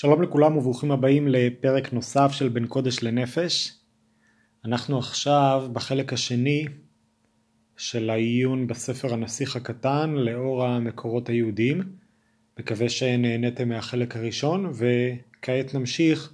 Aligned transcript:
שלום 0.00 0.22
לכולם 0.22 0.56
וברוכים 0.56 0.90
הבאים 0.90 1.28
לפרק 1.28 1.92
נוסף 1.92 2.30
של 2.32 2.48
בין 2.48 2.66
קודש 2.66 3.02
לנפש. 3.02 3.72
אנחנו 4.64 4.98
עכשיו 4.98 5.68
בחלק 5.72 6.12
השני 6.12 6.64
של 7.76 8.10
העיון 8.10 8.66
בספר 8.66 9.14
הנסיך 9.14 9.56
הקטן 9.56 10.10
לאור 10.10 10.64
המקורות 10.64 11.28
היהודיים. 11.28 11.82
מקווה 12.58 12.88
שנהניתם 12.88 13.68
מהחלק 13.68 14.16
הראשון 14.16 14.72
וכעת 14.74 15.74
נמשיך 15.74 16.32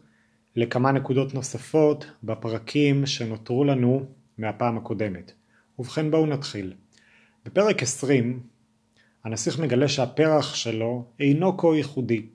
לכמה 0.56 0.92
נקודות 0.92 1.34
נוספות 1.34 2.06
בפרקים 2.22 3.06
שנותרו 3.06 3.64
לנו 3.64 4.06
מהפעם 4.38 4.76
הקודמת. 4.76 5.32
ובכן 5.78 6.10
בואו 6.10 6.26
נתחיל. 6.26 6.72
בפרק 7.44 7.82
20 7.82 8.40
הנסיך 9.24 9.58
מגלה 9.58 9.88
שהפרח 9.88 10.54
שלו 10.54 11.04
אינו 11.20 11.56
כה 11.56 11.76
ייחודי. 11.76 12.26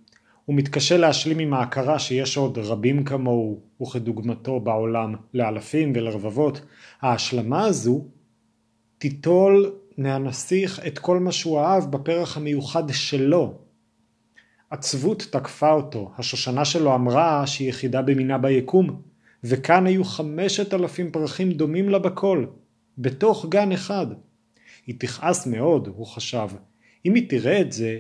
הוא 0.46 0.56
מתקשה 0.56 0.98
להשלים 0.98 1.40
עם 1.40 1.54
ההכרה 1.54 2.00
שיש 2.00 2.38
עוד 2.38 2.58
רבים 2.58 3.04
כמוהו 3.04 3.60
וכדוגמתו 3.82 4.60
בעולם 4.60 5.16
לאלפים 5.34 5.94
ולרבבות. 5.96 6.62
ההשלמה 7.02 7.66
הזו 7.66 8.06
תיטול 8.98 9.76
מהנסיך 9.98 10.80
את 10.88 11.00
כל 11.00 11.20
מה 11.20 11.32
שהוא 11.32 11.60
אהב 11.60 11.92
בפרח 11.92 12.38
המיוחד 12.38 12.84
שלו. 12.92 13.58
עצבות 14.70 15.28
תקפה 15.32 15.72
אותו, 15.72 16.12
השושנה 16.18 16.66
שלו 16.66 16.96
אמרה 16.96 17.48
שהיא 17.48 17.70
יחידה 17.70 18.02
במינה 18.02 18.38
ביקום, 18.38 19.02
וכאן 19.44 19.88
היו 19.88 20.04
חמשת 20.04 20.74
אלפים 20.74 21.12
פרחים 21.12 21.52
דומים 21.52 21.90
לה 21.90 22.00
בכל, 22.00 22.46
בתוך 22.98 23.46
גן 23.50 23.72
אחד. 23.72 24.08
היא 24.88 24.96
תכעס 25.00 25.48
מאוד, 25.48 25.88
הוא 25.88 26.08
חשב. 26.08 26.48
אם 27.06 27.16
היא 27.16 27.30
תראה 27.30 27.62
את 27.62 27.72
זה, 27.72 28.00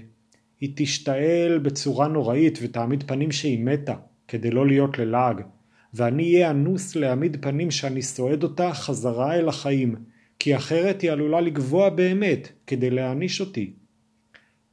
היא 0.61 0.71
תשתעל 0.75 1.57
בצורה 1.57 2.07
נוראית 2.07 2.59
ותעמיד 2.61 3.03
פנים 3.07 3.31
שהיא 3.31 3.59
מתה, 3.59 3.95
כדי 4.27 4.51
לא 4.51 4.67
להיות 4.67 4.97
ללעג, 4.97 5.41
ואני 5.93 6.23
אהיה 6.33 6.51
אנוס 6.51 6.95
להעמיד 6.95 7.37
פנים 7.41 7.71
שאני 7.71 8.01
סועד 8.01 8.43
אותה 8.43 8.73
חזרה 8.73 9.35
אל 9.35 9.49
החיים, 9.49 9.95
כי 10.39 10.55
אחרת 10.55 11.01
היא 11.01 11.11
עלולה 11.11 11.41
לגבוה 11.41 11.89
באמת, 11.89 12.49
כדי 12.67 12.89
להעניש 12.89 13.41
אותי. 13.41 13.73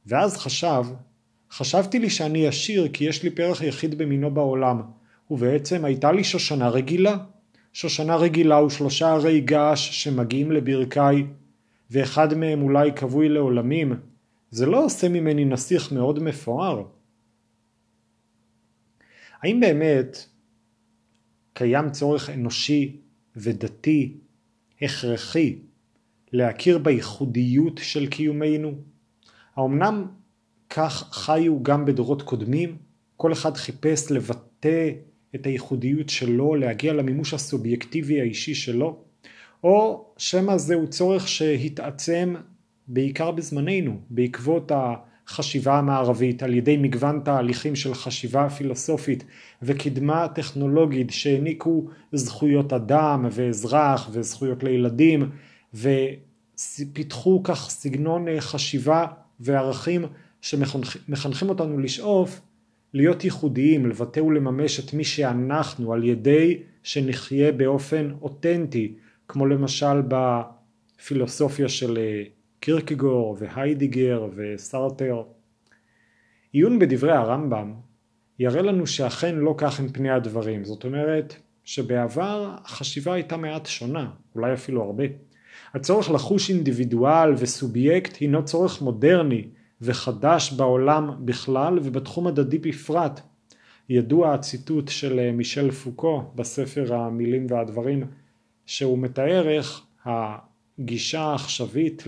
ואז 0.05 0.37
חשב, 0.37 0.83
חשבתי 1.51 1.99
לי 1.99 2.09
שאני 2.09 2.47
עשיר 2.47 2.87
כי 2.93 3.03
יש 3.03 3.23
לי 3.23 3.29
פרח 3.29 3.61
יחיד 3.61 3.97
במינו 3.97 4.31
בעולם, 4.31 4.81
ובעצם 5.31 5.85
הייתה 5.85 6.11
לי 6.11 6.23
שושנה 6.23 6.69
רגילה. 6.69 7.17
שושנה 7.73 8.15
רגילה 8.15 8.63
ושלושה 8.63 9.11
הרי 9.11 9.41
געש 9.41 10.03
שמגיעים 10.03 10.51
לברכיי, 10.51 11.25
ואחד 11.91 12.33
מהם 12.33 12.61
אולי 12.61 12.91
כבוי 12.95 13.29
לעולמים, 13.29 13.93
זה 14.51 14.65
לא 14.65 14.85
עושה 14.85 15.09
ממני 15.09 15.45
נסיך 15.45 15.91
מאוד 15.91 16.19
מפואר. 16.19 16.83
האם 19.41 19.59
באמת 19.59 20.17
קיים 21.53 21.91
צורך 21.91 22.29
אנושי 22.29 22.97
ודתי 23.35 24.17
הכרחי 24.81 25.59
להכיר 26.31 26.77
בייחודיות 26.77 27.79
של 27.83 28.07
קיומנו? 28.07 28.73
האמנם 29.55 30.07
כך 30.69 31.09
חיו 31.11 31.63
גם 31.63 31.85
בדורות 31.85 32.21
קודמים? 32.21 32.77
כל 33.17 33.33
אחד 33.33 33.57
חיפש 33.57 34.11
לבטא 34.11 34.89
את 35.35 35.45
הייחודיות 35.45 36.09
שלו, 36.09 36.55
להגיע 36.55 36.93
למימוש 36.93 37.33
הסובייקטיבי 37.33 38.21
האישי 38.21 38.55
שלו? 38.55 39.03
או 39.63 40.05
שמא 40.17 40.57
זהו 40.57 40.87
צורך 40.89 41.27
שהתעצם 41.27 42.35
בעיקר 42.91 43.31
בזמננו, 43.31 43.99
בעקבות 44.09 44.71
החשיבה 44.75 45.77
המערבית, 45.77 46.43
על 46.43 46.53
ידי 46.53 46.77
מגוון 46.77 47.21
תהליכים 47.25 47.75
של 47.75 47.93
חשיבה 47.93 48.49
פילוסופית 48.49 49.23
וקדמה 49.61 50.27
טכנולוגית 50.27 51.09
שהעניקו 51.09 51.87
זכויות 52.11 52.73
אדם 52.73 53.25
ואזרח 53.31 54.09
וזכויות 54.11 54.63
לילדים 54.63 55.29
ופיתחו 55.73 57.41
כך 57.43 57.69
סגנון 57.69 58.25
חשיבה 58.39 59.05
וערכים 59.39 60.05
שמחנכים 60.41 61.49
אותנו 61.49 61.79
לשאוף 61.79 62.41
להיות 62.93 63.23
ייחודיים, 63.23 63.85
לבטא 63.85 64.19
ולממש 64.19 64.79
את 64.79 64.93
מי 64.93 65.03
שאנחנו 65.03 65.93
על 65.93 66.03
ידי 66.03 66.57
שנחיה 66.83 67.51
באופן 67.51 68.11
אותנטי, 68.21 68.93
כמו 69.27 69.45
למשל 69.45 70.01
בפילוסופיה 70.07 71.69
של 71.69 71.97
קירקגור 72.59 73.37
והיידיגר 73.39 74.27
וסרטר. 74.35 75.23
עיון 76.51 76.79
בדברי 76.79 77.11
הרמב"ם 77.11 77.73
יראה 78.39 78.61
לנו 78.61 78.87
שאכן 78.87 79.35
לא 79.35 79.55
כך 79.57 79.79
הם 79.79 79.89
פני 79.89 80.09
הדברים, 80.09 80.65
זאת 80.65 80.83
אומרת 80.83 81.35
שבעבר 81.63 82.55
החשיבה 82.65 83.13
הייתה 83.13 83.37
מעט 83.37 83.65
שונה, 83.65 84.09
אולי 84.35 84.53
אפילו 84.53 84.83
הרבה. 84.83 85.03
הצורך 85.73 86.11
לחוש 86.11 86.49
אינדיבידואל 86.49 87.33
וסובייקט 87.37 88.17
הינו 88.19 88.45
צורך 88.45 88.81
מודרני 88.81 89.47
וחדש 89.81 90.53
בעולם 90.53 91.11
בכלל 91.25 91.79
ובתחום 91.83 92.27
הדדי 92.27 92.57
בפרט. 92.57 93.21
ידוע 93.89 94.33
הציטוט 94.33 94.87
של 94.87 95.31
מישל 95.31 95.71
פוקו 95.71 96.31
בספר 96.35 96.93
המילים 96.93 97.47
והדברים 97.49 98.03
שהוא 98.65 98.97
מתאר 98.97 99.49
איך 99.49 99.81
הגישה 100.79 101.21
העכשווית 101.21 102.03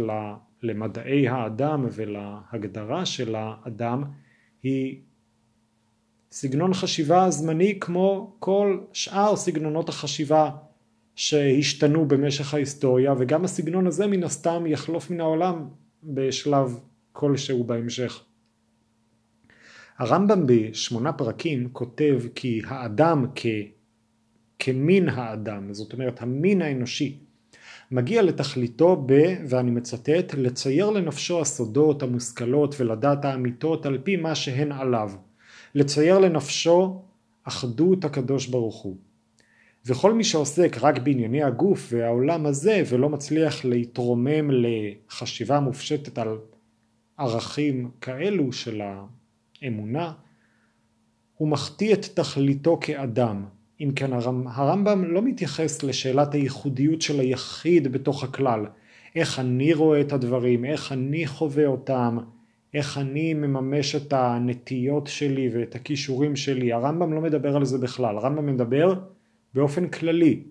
למדעי 0.63 1.27
האדם 1.27 1.85
ולהגדרה 1.91 3.05
של 3.05 3.35
האדם 3.35 4.03
היא 4.63 5.01
סגנון 6.31 6.73
חשיבה 6.73 7.29
זמני 7.29 7.79
כמו 7.79 8.35
כל 8.39 8.79
שאר 8.93 9.35
סגנונות 9.35 9.89
החשיבה 9.89 10.49
שהשתנו 11.15 12.07
במשך 12.07 12.53
ההיסטוריה 12.53 13.13
וגם 13.19 13.43
הסגנון 13.43 13.87
הזה 13.87 14.07
מן 14.07 14.23
הסתם 14.23 14.63
יחלוף 14.67 15.11
מן 15.11 15.19
העולם 15.19 15.67
בשלב 16.03 16.79
כלשהו 17.11 17.63
בהמשך. 17.63 18.23
הרמב"ם 19.97 20.43
בשמונה 20.45 21.13
פרקים 21.13 21.69
כותב 21.71 22.21
כי 22.35 22.61
האדם 22.65 23.25
כ... 23.35 23.45
כמין 24.59 25.09
האדם, 25.09 25.73
זאת 25.73 25.93
אומרת 25.93 26.21
המין 26.21 26.61
האנושי, 26.61 27.19
מגיע 27.91 28.21
לתכליתו 28.21 29.03
ב, 29.05 29.13
ואני 29.47 29.71
מצטט, 29.71 30.33
לצייר 30.37 30.89
לנפשו 30.89 31.41
הסודות, 31.41 32.03
המושכלות 32.03 32.75
ולדעת 32.79 33.25
האמיתות 33.25 33.85
על 33.85 33.97
פי 34.03 34.15
מה 34.15 34.35
שהן 34.35 34.71
עליו. 34.71 35.11
לצייר 35.75 36.19
לנפשו 36.19 37.01
אחדות 37.43 38.05
הקדוש 38.05 38.47
ברוך 38.47 38.81
הוא. 38.81 38.95
וכל 39.85 40.13
מי 40.13 40.23
שעוסק 40.23 40.77
רק 40.81 40.99
בענייני 40.99 41.43
הגוף 41.43 41.87
והעולם 41.91 42.45
הזה 42.45 42.83
ולא 42.89 43.09
מצליח 43.09 43.65
להתרומם 43.65 44.49
לחשיבה 44.51 45.59
מופשטת 45.59 46.17
על 46.17 46.37
ערכים 47.17 47.91
כאלו 48.01 48.51
של 48.51 48.81
האמונה, 49.61 50.13
הוא 51.37 51.47
מחטיא 51.47 51.93
את 51.93 52.05
תכליתו 52.05 52.77
כאדם, 52.81 53.45
אם 53.81 53.91
כן 53.95 54.13
הרמב"ם 54.45 55.03
לא 55.03 55.21
מתייחס 55.21 55.83
לשאלת 55.83 56.33
הייחודיות 56.33 57.01
של 57.01 57.19
היחיד 57.19 57.91
בתוך 57.91 58.23
הכלל, 58.23 58.65
איך 59.15 59.39
אני 59.39 59.73
רואה 59.73 60.01
את 60.01 60.13
הדברים, 60.13 60.65
איך 60.65 60.91
אני 60.91 61.27
חווה 61.27 61.65
אותם, 61.65 62.17
איך 62.73 62.97
אני 62.97 63.33
מממש 63.33 63.95
את 63.95 64.13
הנטיות 64.13 65.07
שלי 65.07 65.49
ואת 65.53 65.75
הכישורים 65.75 66.35
שלי, 66.35 66.73
הרמב"ם 66.73 67.13
לא 67.13 67.21
מדבר 67.21 67.55
על 67.55 67.65
זה 67.65 67.77
בכלל, 67.77 68.17
הרמב"ם 68.17 68.45
מדבר 68.45 68.99
באופן 69.53 69.87
כללי 69.87 70.43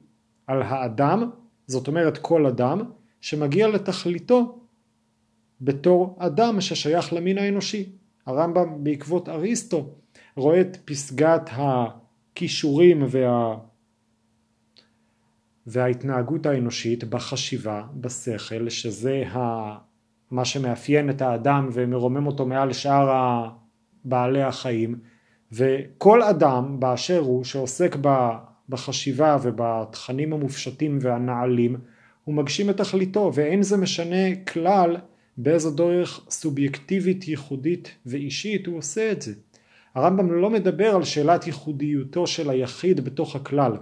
על 0.46 0.62
האדם, 0.62 1.30
זאת 1.66 1.88
אומרת 1.88 2.18
כל 2.18 2.46
אדם, 2.46 2.80
שמגיע 3.20 3.68
לתכליתו 3.68 4.58
בתור 5.60 6.16
אדם 6.18 6.60
ששייך 6.60 7.12
למין 7.12 7.38
האנושי. 7.38 7.92
הרמב"ם 8.26 8.84
בעקבות 8.84 9.28
אריסטו 9.28 9.94
רואה 10.36 10.60
את 10.60 10.76
פסגת 10.84 11.48
ה... 11.52 11.99
הכישורים 12.32 13.04
וה... 13.08 13.56
וההתנהגות 15.66 16.46
האנושית 16.46 17.04
בחשיבה, 17.04 17.82
בשכל, 17.94 18.68
שזה 18.68 19.22
ה... 19.32 19.76
מה 20.30 20.44
שמאפיין 20.44 21.10
את 21.10 21.22
האדם 21.22 21.68
ומרומם 21.72 22.26
אותו 22.26 22.46
מעל 22.46 22.72
שאר 22.72 23.48
בעלי 24.04 24.42
החיים, 24.42 24.98
וכל 25.52 26.22
אדם 26.22 26.80
באשר 26.80 27.18
הוא 27.18 27.44
שעוסק 27.44 27.96
בחשיבה 28.68 29.36
ובתכנים 29.42 30.32
המופשטים 30.32 30.98
והנעלים, 31.00 31.76
הוא 32.24 32.34
מגשים 32.34 32.70
את 32.70 32.76
תכליתו, 32.76 33.30
ואין 33.34 33.62
זה 33.62 33.76
משנה 33.76 34.44
כלל 34.52 34.96
באיזו 35.36 35.70
דרך 35.70 36.20
סובייקטיבית, 36.30 37.28
ייחודית 37.28 37.96
ואישית 38.06 38.66
הוא 38.66 38.78
עושה 38.78 39.12
את 39.12 39.22
זה. 39.22 39.32
הרמב"ם 39.94 40.32
לא 40.32 40.50
מדבר 40.50 40.94
על 40.96 41.04
שאלת 41.04 41.46
ייחודיותו 41.46 42.26
של 42.26 42.50
היחיד 42.50 43.04
בתוך 43.04 43.36
הכלל, 43.36 43.72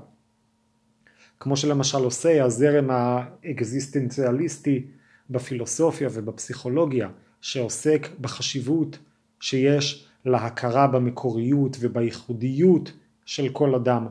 כמו 1.41 1.57
שלמשל 1.57 1.99
עושה 1.99 2.45
הזרם 2.45 2.91
האקזיסטנציאליסטי 2.91 4.87
בפילוסופיה 5.31 6.09
ובפסיכולוגיה, 6.13 7.09
שעוסק 7.41 8.09
בחשיבות 8.21 8.99
שיש 9.41 10.07
להכרה 10.25 10.87
במקוריות 10.87 11.77
ובייחודיות 11.81 12.93
של 13.27 13.49
כל 13.49 13.75
אדם, 13.75 14.07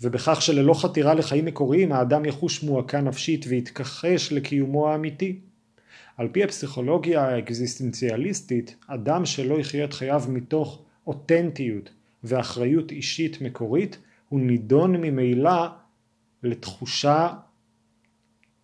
ובכך 0.00 0.42
שללא 0.42 0.74
חתירה 0.74 1.14
לחיים 1.14 1.44
מקוריים 1.44 1.92
האדם 1.92 2.24
יחוש 2.24 2.62
מועקה 2.62 3.00
נפשית 3.00 3.44
ויתכחש 3.48 4.32
לקיומו 4.32 4.88
האמיתי. 4.88 5.40
על 6.16 6.28
פי 6.32 6.44
הפסיכולוגיה 6.44 7.28
האקזיסטנציאליסטית, 7.28 8.76
אדם 8.86 9.26
שלא 9.26 9.60
יחיה 9.60 9.84
את 9.84 9.92
חייו 9.92 10.22
מתוך 10.28 10.82
אותנטיות 11.10 11.90
ואחריות 12.24 12.92
אישית 12.92 13.40
מקורית, 13.40 13.98
הוא 14.28 14.40
נידון 14.40 14.96
ממילא 14.96 15.66
לתחושה 16.42 17.28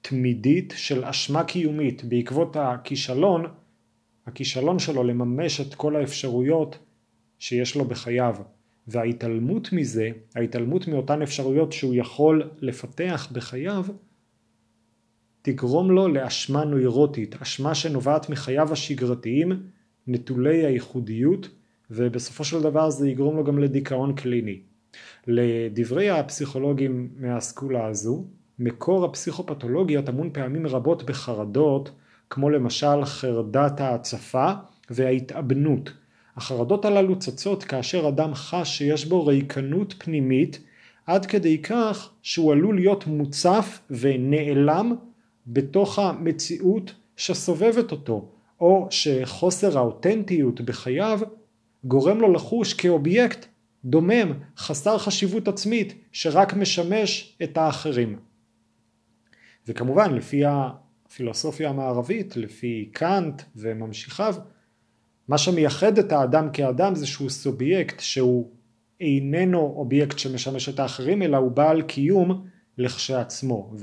תמידית 0.03 0.75
של 0.77 1.05
אשמה 1.05 1.45
קיומית 1.45 2.05
בעקבות 2.05 2.57
הכישלון, 2.57 3.45
הכישלון 4.27 4.79
שלו 4.79 5.05
לממש 5.05 5.61
את 5.61 5.75
כל 5.75 5.97
האפשרויות 5.97 6.79
שיש 7.39 7.77
לו 7.77 7.85
בחייו. 7.85 8.37
וההתעלמות 8.89 9.73
מזה, 9.73 10.11
ההתעלמות 10.35 10.89
מאותן 10.89 11.23
אפשרויות 11.23 11.73
שהוא 11.73 11.95
יכול 11.95 12.51
לפתח 12.61 13.29
בחייו, 13.33 13.85
תגרום 15.43 15.91
לו 15.91 16.09
לאשמה 16.09 16.65
נוירוטית, 16.65 17.35
אשמה 17.43 17.75
שנובעת 17.75 18.31
מחייו 18.31 18.73
השגרתיים, 18.73 19.53
נטולי 20.07 20.67
הייחודיות, 20.67 21.49
ובסופו 21.91 22.45
של 22.45 22.63
דבר 22.63 22.91
זה 22.91 23.09
יגרום 23.09 23.37
לו 23.37 23.45
גם 23.45 23.59
לדיכאון 23.59 24.15
קליני. 24.15 24.61
לדברי 25.27 26.11
הפסיכולוגים 26.11 27.09
מהאסכולה 27.17 27.87
הזו, 27.87 28.25
מקור 28.59 29.05
הפסיכופתולוגיה 29.05 30.03
טמון 30.03 30.31
פעמים 30.33 30.67
רבות 30.67 31.03
בחרדות, 31.03 31.91
כמו 32.31 32.51
למשל 32.51 33.05
חרדת 33.05 33.81
ההצפה 33.81 34.53
וההתאבנות. 34.91 35.93
החרדות 36.37 36.85
הללו 36.85 37.19
צצות 37.19 37.65
כאשר 37.65 38.09
אדם 38.09 38.35
חש 38.35 38.79
שיש 38.79 39.05
בו 39.05 39.27
ריקנות 39.27 39.95
פנימית 39.99 40.61
עד 41.07 41.27
כדי 41.27 41.63
כך 41.63 42.11
שהוא 42.23 42.53
עלול 42.53 42.77
להיות 42.77 43.07
מוצף 43.07 43.81
ונעלם 43.91 44.95
בתוך 45.47 45.99
המציאות 45.99 46.95
שסובבת 47.17 47.93
אותו, 47.93 48.29
או 48.61 48.87
שחוסר 48.91 49.79
האותנטיות 49.79 50.61
בחייו 50.61 51.21
גורם 51.85 52.21
לו 52.21 52.33
לחוש 52.33 52.75
כאובייקט 52.75 53.47
דומם, 53.85 54.33
חסר 54.57 54.99
חשיבות 54.99 55.49
עצמית, 55.49 55.95
שרק 56.13 56.55
משמש 56.55 57.37
את 57.43 57.57
האחרים. 57.57 58.19
וכמובן 59.69 60.15
לפי 60.15 60.43
הפילוסופיה 60.47 61.71
המערבית, 61.71 62.37
לפי 62.37 62.89
קאנט 62.93 63.43
וממשיכיו, 63.57 64.35
מה 65.29 65.39
שמייחד 65.39 65.99
את 65.99 66.13
האדם 66.13 66.49
כאדם 66.53 66.95
זה 66.95 67.07
שהוא 67.07 67.29
סובייקט 67.29 68.01
שהוא 68.01 68.51
איננו 69.01 69.75
אובייקט 69.77 70.19
שמשמש 70.19 70.69
את 70.69 70.79
האחרים 70.79 71.23
אלא 71.23 71.37
הוא 71.37 71.51
בעל 71.51 71.83
קיום 71.83 72.47
לכשעצמו 72.79 73.75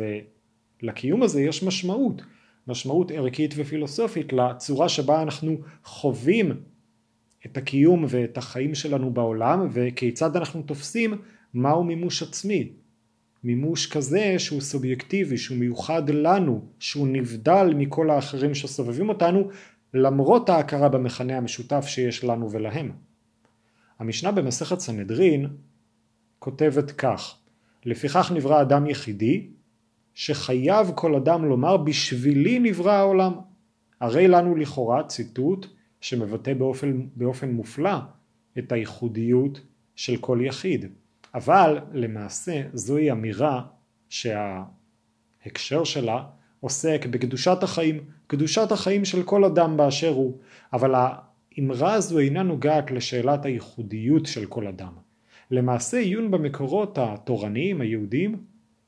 ולקיום 0.81 1.23
הזה 1.23 1.41
יש 1.41 1.63
משמעות 1.63 2.21
משמעות 2.67 3.11
ערכית 3.11 3.53
ופילוסופית 3.57 4.33
לצורה 4.33 4.89
שבה 4.89 5.21
אנחנו 5.21 5.57
חווים 5.83 6.63
את 7.45 7.57
הקיום 7.57 8.05
ואת 8.09 8.37
החיים 8.37 8.75
שלנו 8.75 9.13
בעולם 9.13 9.67
וכיצד 9.71 10.35
אנחנו 10.35 10.61
תופסים 10.61 11.13
מהו 11.53 11.83
מימוש 11.83 12.23
עצמי 12.23 12.69
מימוש 13.43 13.87
כזה 13.87 14.35
שהוא 14.39 14.61
סובייקטיבי, 14.61 15.37
שהוא 15.37 15.57
מיוחד 15.57 16.09
לנו, 16.09 16.61
שהוא 16.79 17.07
נבדל 17.07 17.73
מכל 17.75 18.09
האחרים 18.09 18.55
שסובבים 18.55 19.09
אותנו, 19.09 19.49
למרות 19.93 20.49
ההכרה 20.49 20.89
במכנה 20.89 21.37
המשותף 21.37 21.85
שיש 21.87 22.23
לנו 22.23 22.51
ולהם. 22.51 22.91
המשנה 23.99 24.31
במסכת 24.31 24.79
סנהדרין 24.79 25.47
כותבת 26.39 26.91
כך: 26.91 27.37
לפיכך 27.85 28.31
נברא 28.35 28.61
אדם 28.61 28.87
יחידי, 28.87 29.47
שחייב 30.13 30.91
כל 30.95 31.15
אדם 31.15 31.45
לומר 31.45 31.77
בשבילי 31.77 32.59
נברא 32.59 32.91
העולם. 32.91 33.33
הרי 34.01 34.27
לנו 34.27 34.55
לכאורה 34.55 35.03
ציטוט 35.03 35.67
שמבטא 36.03 36.53
באופן, 36.53 37.05
באופן 37.15 37.51
מופלא 37.51 37.97
את 38.57 38.71
הייחודיות 38.71 39.61
של 39.95 40.17
כל 40.17 40.39
יחיד. 40.41 40.85
אבל 41.35 41.79
למעשה 41.93 42.61
זוהי 42.73 43.11
אמירה 43.11 43.61
שההקשר 44.09 45.83
שלה 45.83 46.23
עוסק 46.59 47.05
בקדושת 47.09 47.63
החיים, 47.63 48.03
קדושת 48.27 48.71
החיים 48.71 49.05
של 49.05 49.23
כל 49.23 49.43
אדם 49.45 49.77
באשר 49.77 50.09
הוא, 50.09 50.37
אבל 50.73 50.93
האמרה 50.95 51.93
הזו 51.93 52.19
אינה 52.19 52.43
נוגעת 52.43 52.91
לשאלת 52.91 53.45
הייחודיות 53.45 54.25
של 54.25 54.45
כל 54.45 54.67
אדם. 54.67 54.93
למעשה 55.51 55.97
עיון 55.97 56.31
במקורות 56.31 56.97
התורניים 56.97 57.81
היהודיים 57.81 58.43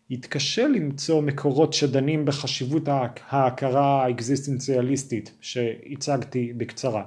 יתקשה 0.09 0.67
למצוא 0.67 1.21
מקורות 1.21 1.73
שדנים 1.73 2.25
בחשיבות 2.25 2.87
ההכרה 3.29 4.03
האקזיסטנציאליסטית 4.03 5.33
שהצגתי 5.41 6.53
בקצרה. 6.57 7.03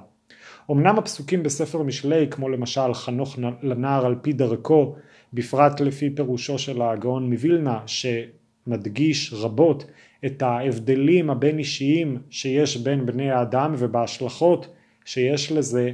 אמנם 0.71 0.97
הפסוקים 0.99 1.43
בספר 1.43 1.83
משלי 1.83 2.27
כמו 2.31 2.49
למשל 2.49 2.93
חנוך 2.93 3.39
לנער 3.61 4.05
על 4.05 4.15
פי 4.21 4.33
דרכו 4.33 4.95
בפרט 5.33 5.81
לפי 5.81 6.09
פירושו 6.09 6.59
של 6.59 6.81
הגאון 6.81 7.29
מווילנה 7.29 7.79
שמדגיש 7.85 9.33
רבות 9.33 9.85
את 10.25 10.41
ההבדלים 10.41 11.29
הבין 11.29 11.59
אישיים 11.59 12.17
שיש 12.29 12.77
בין 12.77 13.05
בני 13.05 13.31
האדם 13.31 13.75
ובהשלכות 13.77 14.73
שיש 15.05 15.51
לזה 15.51 15.91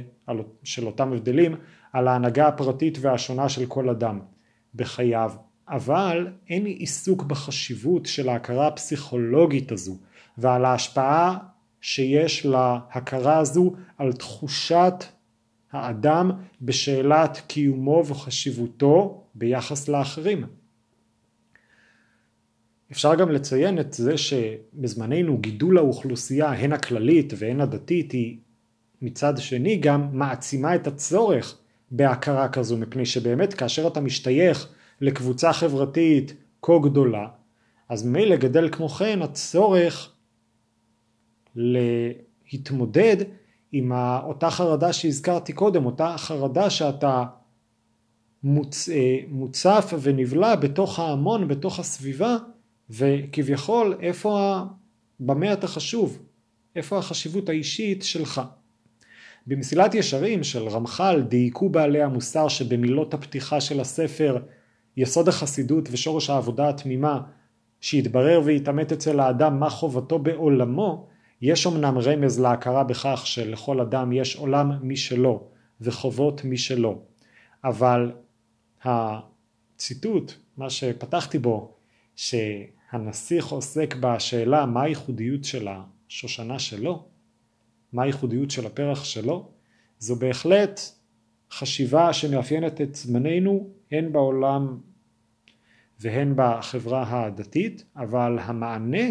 של 0.64 0.86
אותם 0.86 1.12
הבדלים 1.12 1.54
על 1.92 2.08
ההנהגה 2.08 2.48
הפרטית 2.48 2.98
והשונה 3.00 3.48
של 3.48 3.66
כל 3.66 3.88
אדם 3.88 4.20
בחייו 4.74 5.32
אבל 5.68 6.28
אין 6.48 6.66
עיסוק 6.66 7.22
בחשיבות 7.22 8.06
של 8.06 8.28
ההכרה 8.28 8.66
הפסיכולוגית 8.66 9.72
הזו 9.72 9.96
ועל 10.38 10.64
ההשפעה 10.64 11.38
שיש 11.80 12.46
להכרה 12.46 13.38
הזו 13.38 13.72
על 13.98 14.12
תחושת 14.12 15.04
האדם 15.72 16.30
בשאלת 16.62 17.42
קיומו 17.46 18.02
וחשיבותו 18.06 19.24
ביחס 19.34 19.88
לאחרים. 19.88 20.46
אפשר 22.92 23.14
גם 23.14 23.30
לציין 23.30 23.78
את 23.78 23.92
זה 23.92 24.18
שבזמננו 24.18 25.38
גידול 25.38 25.78
האוכלוסייה 25.78 26.52
הן 26.52 26.72
הכללית 26.72 27.32
והן 27.36 27.60
הדתית 27.60 28.12
היא 28.12 28.36
מצד 29.02 29.38
שני 29.38 29.76
גם 29.76 30.08
מעצימה 30.12 30.74
את 30.74 30.86
הצורך 30.86 31.58
בהכרה 31.90 32.48
כזו 32.48 32.76
מפני 32.76 33.06
שבאמת 33.06 33.54
כאשר 33.54 33.86
אתה 33.86 34.00
משתייך 34.00 34.68
לקבוצה 35.00 35.52
חברתית 35.52 36.34
כה 36.62 36.72
גדולה 36.82 37.28
אז 37.88 38.06
ממילא 38.06 38.36
גדל 38.36 38.68
כמו 38.72 38.88
כן 38.88 39.22
הצורך 39.22 40.12
להתמודד 41.54 43.16
עם 43.72 43.92
אותה 44.26 44.50
חרדה 44.50 44.92
שהזכרתי 44.92 45.52
קודם, 45.52 45.86
אותה 45.86 46.14
חרדה 46.18 46.70
שאתה 46.70 47.24
מוצ, 48.42 48.88
אה, 48.88 49.18
מוצף 49.28 49.92
ונבלע 50.02 50.54
בתוך 50.54 50.98
ההמון, 50.98 51.48
בתוך 51.48 51.78
הסביבה, 51.78 52.36
וכביכול 52.90 53.96
איפה, 54.00 54.60
במה 55.20 55.52
אתה 55.52 55.66
חשוב, 55.66 56.18
איפה 56.76 56.98
החשיבות 56.98 57.48
האישית 57.48 58.02
שלך. 58.02 58.42
במסילת 59.46 59.94
ישרים 59.94 60.44
של 60.44 60.68
רמח"ל 60.68 61.22
דייקו 61.28 61.68
בעלי 61.68 62.02
המוסר 62.02 62.48
שבמילות 62.48 63.14
הפתיחה 63.14 63.60
של 63.60 63.80
הספר 63.80 64.38
יסוד 64.96 65.28
החסידות 65.28 65.88
ושורש 65.92 66.30
העבודה 66.30 66.68
התמימה 66.68 67.20
שיתברר 67.80 68.40
ויתעמת 68.44 68.92
אצל 68.92 69.20
האדם 69.20 69.60
מה 69.60 69.70
חובתו 69.70 70.18
בעולמו 70.18 71.08
יש 71.40 71.66
אמנם 71.66 71.98
רמז 71.98 72.40
להכרה 72.40 72.84
בכך 72.84 73.22
שלכל 73.24 73.80
אדם 73.80 74.12
יש 74.12 74.36
עולם 74.36 74.72
משלו 74.82 75.48
וחובות 75.80 76.44
משלו. 76.44 77.02
אבל 77.64 78.12
הציטוט, 78.84 80.32
מה 80.56 80.70
שפתחתי 80.70 81.38
בו, 81.38 81.74
שהנסיך 82.16 83.46
עוסק 83.46 83.94
בשאלה 84.00 84.66
מה 84.66 84.82
הייחודיות 84.82 85.44
של 85.44 85.68
השושנה 85.68 86.58
שלו, 86.58 87.04
מה 87.92 88.02
הייחודיות 88.02 88.50
של 88.50 88.66
הפרח 88.66 89.04
שלו, 89.04 89.50
זו 89.98 90.16
בהחלט 90.16 90.80
חשיבה 91.50 92.12
שמאפיינת 92.12 92.80
את 92.80 92.94
זמננו 92.94 93.70
הן 93.92 94.12
בעולם 94.12 94.78
והן 96.00 96.32
בחברה 96.36 97.24
הדתית, 97.24 97.84
אבל 97.96 98.38
המענה, 98.40 99.06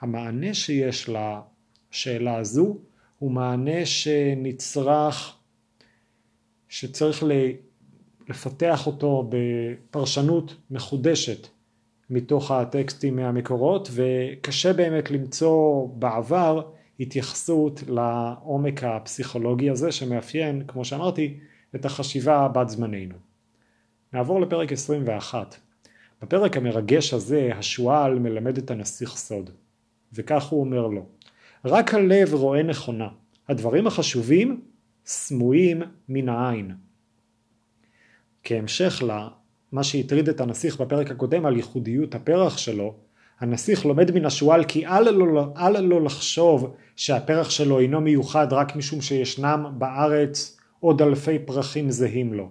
המענה 0.00 0.54
שיש 0.54 1.10
לשאלה 1.10 2.36
הזו 2.36 2.76
הוא 3.18 3.30
מענה 3.30 3.86
שנצרך, 3.86 5.36
שצריך 6.68 7.24
לפתח 8.28 8.86
אותו 8.86 9.30
בפרשנות 9.30 10.56
מחודשת 10.70 11.46
מתוך 12.10 12.50
הטקסטים 12.50 13.16
מהמקורות 13.16 13.88
וקשה 13.92 14.72
באמת 14.72 15.10
למצוא 15.10 15.88
בעבר 15.88 16.70
התייחסות 17.00 17.82
לעומק 17.88 18.84
הפסיכולוגי 18.84 19.70
הזה 19.70 19.92
שמאפיין, 19.92 20.62
כמו 20.68 20.84
שאמרתי, 20.84 21.38
את 21.74 21.84
החשיבה 21.84 22.48
בת 22.48 22.68
זמננו. 22.68 23.25
נעבור 24.12 24.40
לפרק 24.40 24.72
21. 24.72 25.56
בפרק 26.22 26.56
המרגש 26.56 27.14
הזה 27.14 27.50
השועל 27.54 28.18
מלמד 28.18 28.58
את 28.58 28.70
הנסיך 28.70 29.10
סוד, 29.10 29.50
וכך 30.12 30.44
הוא 30.44 30.60
אומר 30.60 30.86
לו: 30.86 31.06
רק 31.64 31.94
הלב 31.94 32.34
רואה 32.34 32.62
נכונה, 32.62 33.08
הדברים 33.48 33.86
החשובים 33.86 34.60
סמויים 35.06 35.82
מן 36.08 36.28
העין. 36.28 36.74
כהמשך 38.44 39.02
למה 39.06 39.84
שהטריד 39.84 40.28
את 40.28 40.40
הנסיך 40.40 40.80
בפרק 40.80 41.10
הקודם 41.10 41.46
על 41.46 41.56
ייחודיות 41.56 42.14
הפרח 42.14 42.58
שלו, 42.58 42.94
הנסיך 43.40 43.86
לומד 43.86 44.10
מן 44.10 44.24
השועל 44.24 44.64
כי 44.64 44.86
אל 44.86 45.10
לו, 45.10 45.54
אל 45.56 45.80
לו 45.80 46.00
לחשוב 46.00 46.74
שהפרח 46.96 47.50
שלו 47.50 47.78
אינו 47.78 48.00
מיוחד 48.00 48.52
רק 48.52 48.76
משום 48.76 49.00
שישנם 49.00 49.72
בארץ 49.78 50.58
עוד 50.80 51.02
אלפי 51.02 51.38
פרחים 51.38 51.90
זהים 51.90 52.34
לו. 52.34 52.50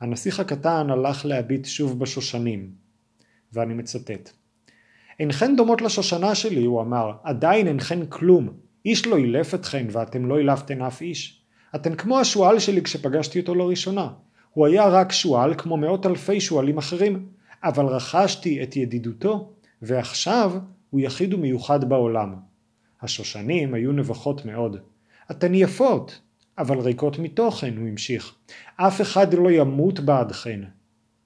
הנסיך 0.00 0.40
הקטן 0.40 0.90
הלך 0.90 1.24
להביט 1.24 1.64
שוב 1.64 1.98
בשושנים, 1.98 2.70
ואני 3.52 3.74
מצטט: 3.74 4.30
אינכן 5.20 5.56
דומות 5.56 5.82
לשושנה 5.82 6.34
שלי, 6.34 6.64
הוא 6.64 6.80
אמר, 6.80 7.12
עדיין 7.22 7.66
אינכן 7.66 8.06
כלום, 8.06 8.48
איש 8.84 9.06
לא 9.06 9.16
אילף 9.16 9.54
אתכן 9.54 9.86
ואתם 9.90 10.26
לא 10.26 10.38
אילפתן 10.38 10.82
אף 10.82 11.02
איש. 11.02 11.42
אתן 11.74 11.94
כמו 11.94 12.18
השועל 12.18 12.58
שלי 12.58 12.82
כשפגשתי 12.82 13.40
אותו 13.40 13.54
לראשונה. 13.54 14.08
הוא 14.50 14.66
היה 14.66 14.88
רק 14.88 15.12
שועל 15.12 15.54
כמו 15.54 15.76
מאות 15.76 16.06
אלפי 16.06 16.40
שועלים 16.40 16.78
אחרים, 16.78 17.26
אבל 17.64 17.84
רכשתי 17.86 18.62
את 18.62 18.76
ידידותו, 18.76 19.52
ועכשיו 19.82 20.52
הוא 20.90 21.00
יחיד 21.00 21.34
ומיוחד 21.34 21.88
בעולם. 21.88 22.34
השושנים 23.02 23.74
היו 23.74 23.92
נבוכות 23.92 24.44
מאוד. 24.44 24.76
אתן 25.30 25.54
יפות, 25.54 26.20
אבל 26.60 26.78
ריקות 26.78 27.18
מתוכן, 27.18 27.76
הוא 27.76 27.88
המשיך. 27.88 28.34
אף 28.76 29.00
אחד 29.00 29.34
לא 29.34 29.50
ימות 29.50 30.00
בעדכן. 30.00 30.60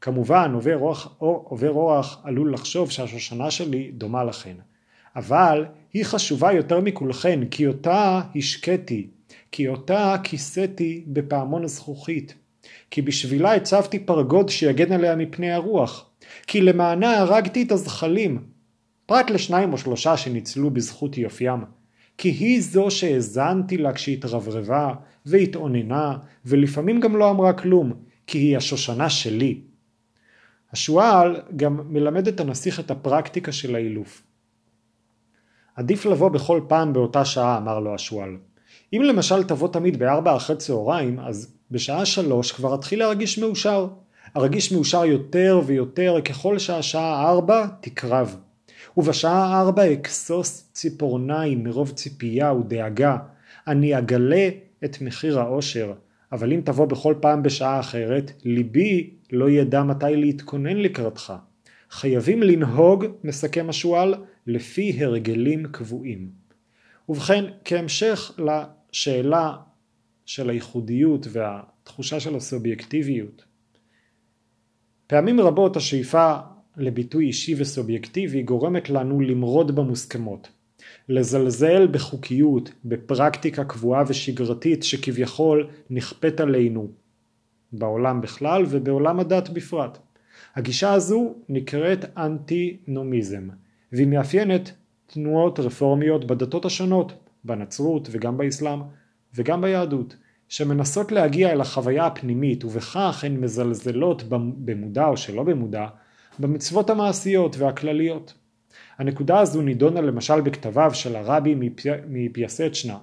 כמובן, 0.00 0.52
עובר 0.54 0.78
אורח, 0.78 1.14
עובר 1.18 1.70
אורח 1.70 2.20
עלול 2.24 2.54
לחשוב 2.54 2.90
שהשושנה 2.90 3.50
שלי 3.50 3.90
דומה 3.94 4.24
לכן. 4.24 4.54
אבל 5.16 5.64
היא 5.92 6.04
חשובה 6.04 6.52
יותר 6.52 6.80
מכולכן, 6.80 7.40
כי 7.50 7.66
אותה 7.66 8.20
השקיתי, 8.36 9.08
כי 9.52 9.68
אותה 9.68 10.16
כיסיתי 10.22 11.04
בפעמון 11.06 11.64
הזכוכית, 11.64 12.34
כי 12.90 13.02
בשבילה 13.02 13.54
הצבתי 13.54 13.98
פרגוד 13.98 14.48
שיגן 14.48 14.92
עליה 14.92 15.16
מפני 15.16 15.52
הרוח, 15.52 16.10
כי 16.46 16.60
למענה 16.60 17.18
הרגתי 17.18 17.62
את 17.62 17.72
הזחלים, 17.72 18.38
פרט 19.06 19.30
לשניים 19.30 19.72
או 19.72 19.78
שלושה 19.78 20.16
שניצלו 20.16 20.70
בזכות 20.70 21.18
יופיים, 21.18 21.60
כי 22.18 22.28
היא 22.28 22.62
זו 22.62 22.90
שהאזנתי 22.90 23.76
לה 23.76 23.92
כשהתרברבה 23.92 24.94
והתאוננה, 25.26 26.16
ולפעמים 26.45 27.00
גם 27.00 27.16
לא 27.16 27.31
אמרה 27.31 27.52
כלום, 27.52 27.93
כי 28.26 28.38
היא 28.38 28.57
השושנה 28.57 29.11
שלי. 29.11 29.61
השועל 30.73 31.40
גם 31.57 31.81
מלמד 31.88 32.28
את 32.28 32.40
הנסיך 32.40 32.81
את 32.81 32.90
הפרקטיקה 32.90 33.52
של 33.52 33.75
האילוף. 33.75 34.23
עדיף 35.76 36.07
לבוא 36.07 36.28
בכל 36.28 36.61
פעם 36.69 36.93
באותה 36.93 37.25
שעה, 37.25 37.59
אמר 37.59 37.81
לו 37.81 37.95
השועל. 37.95 38.37
אם 38.93 39.02
למשל 39.02 39.45
תבוא 39.45 39.69
תמיד 39.69 39.99
בארבע 39.99 40.37
אחרי 40.37 40.57
צהריים, 40.57 41.21
אז 41.21 41.54
בשעה 41.71 42.07
שלוש 42.07 42.52
כבר 42.52 42.75
אתחיל 42.75 42.99
להרגיש 42.99 43.38
מאושר. 43.38 43.88
ארגיש 44.37 44.73
מאושר 44.73 45.04
יותר 45.04 45.61
ויותר 45.66 46.21
ככל 46.25 46.59
שהשעה 46.59 47.31
ארבע 47.31 47.66
תקרב. 47.81 48.37
ובשעה 48.97 49.61
ארבע 49.61 49.93
אכסוס 49.93 50.69
ציפורניים 50.73 51.64
מרוב 51.64 51.90
ציפייה 51.90 52.52
ודאגה. 52.52 53.16
אני 53.66 53.99
אגלה 53.99 54.49
את 54.84 55.00
מחיר 55.00 55.40
האושר, 55.40 55.92
אבל 56.32 56.52
אם 56.52 56.60
תבוא 56.64 56.86
בכל 56.86 57.14
פעם 57.20 57.42
בשעה 57.42 57.80
אחרת, 57.80 58.32
ליבי 58.44 59.10
לא 59.32 59.50
ידע 59.50 59.82
מתי 59.82 60.16
להתכונן 60.16 60.76
לקראתך. 60.76 61.32
חייבים 61.90 62.42
לנהוג, 62.42 63.04
מסכם 63.24 63.66
השועל, 63.68 64.14
לפי 64.46 65.04
הרגלים 65.04 65.66
קבועים. 65.66 66.30
ובכן, 67.08 67.44
כהמשך 67.64 68.32
לשאלה 68.38 69.56
של 70.26 70.50
הייחודיות 70.50 71.26
והתחושה 71.30 72.20
של 72.20 72.36
הסובייקטיביות, 72.36 73.44
פעמים 75.06 75.40
רבות 75.40 75.76
השאיפה 75.76 76.36
לביטוי 76.76 77.26
אישי 77.26 77.54
וסובייקטיבי 77.58 78.42
גורמת 78.42 78.90
לנו 78.90 79.20
למרוד 79.20 79.76
במוסכמות, 79.76 80.48
לזלזל 81.08 81.86
בחוקיות, 81.86 82.72
בפרקטיקה 82.84 83.64
קבועה 83.64 84.04
ושגרתית 84.08 84.82
שכביכול 84.82 85.68
נכפית 85.90 86.40
עלינו 86.40 86.88
בעולם 87.72 88.20
בכלל 88.20 88.64
ובעולם 88.68 89.20
הדת 89.20 89.48
בפרט. 89.48 89.98
הגישה 90.54 90.92
הזו 90.92 91.34
נקראת 91.48 92.04
אנטי-נומיזם, 92.18 93.48
והיא 93.92 94.06
מאפיינת 94.06 94.72
תנועות 95.06 95.60
רפורמיות 95.60 96.24
בדתות 96.24 96.64
השונות, 96.64 97.12
בנצרות 97.44 98.08
וגם 98.12 98.38
באסלאם 98.38 98.80
וגם 99.34 99.60
ביהדות, 99.60 100.16
שמנסות 100.48 101.12
להגיע 101.12 101.52
אל 101.52 101.60
החוויה 101.60 102.06
הפנימית 102.06 102.64
ובכך 102.64 103.24
הן 103.26 103.36
מזלזלות 103.36 104.22
במודע 104.64 105.06
או 105.06 105.16
שלא 105.16 105.42
במודע 105.42 105.86
במצוות 106.38 106.90
המעשיות 106.90 107.56
והכלליות. 107.56 108.34
הנקודה 108.99 109.40
הזו 109.40 109.62
נידונה 109.62 110.00
למשל 110.00 110.40
בכתביו 110.40 110.90
של 110.95 111.16
הרבי 111.16 111.54
מפייסצ'נה, 112.09 112.99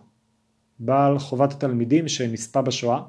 בעל 0.79 1.19
חובת 1.19 1.51
התלמידים 1.51 2.07
שנספה 2.07 2.61
בשואה, 2.61 3.01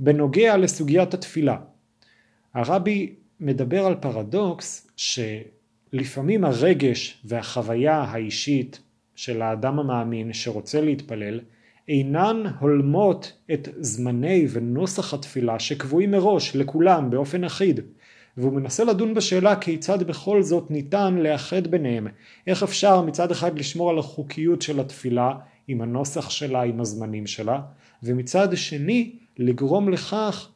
בנוגע 0.00 0.56
לסוגיית 0.56 1.14
התפילה. 1.14 1.56
הרבי 2.54 3.14
מדבר 3.40 3.86
על 3.86 3.94
פרדוקס 3.94 4.90
שלפעמים 4.96 6.44
הרגש 6.44 7.22
והחוויה 7.24 7.96
האישית 7.96 8.80
של 9.14 9.42
האדם 9.42 9.78
המאמין 9.78 10.32
שרוצה 10.32 10.80
להתפלל 10.80 11.40
אינן 11.88 12.42
הולמות 12.60 13.32
את 13.52 13.68
זמני 13.80 14.46
ונוסח 14.50 15.14
התפילה 15.14 15.58
שקבועים 15.58 16.10
מראש 16.10 16.56
לכולם 16.56 17.10
באופן 17.10 17.44
אחיד 17.44 17.80
והוא 18.36 18.52
מנסה 18.52 18.84
לדון 18.84 19.14
בשאלה 19.14 19.56
כיצד 19.56 20.02
בכל 20.02 20.42
זאת 20.42 20.70
ניתן 20.70 21.14
לאחד 21.14 21.66
ביניהם. 21.66 22.06
איך 22.46 22.62
אפשר 22.62 23.02
מצד 23.02 23.30
אחד 23.30 23.58
לשמור 23.58 23.90
על 23.90 23.98
החוקיות 23.98 24.62
של 24.62 24.80
התפילה 24.80 25.32
עם 25.68 25.80
הנוסח 25.80 26.30
שלה 26.30 26.62
עם 26.62 26.80
הזמנים 26.80 27.26
שלה 27.26 27.60
ומצד 28.02 28.48
שני 28.56 29.12
לגרום 29.38 29.88
לכך 29.88 30.50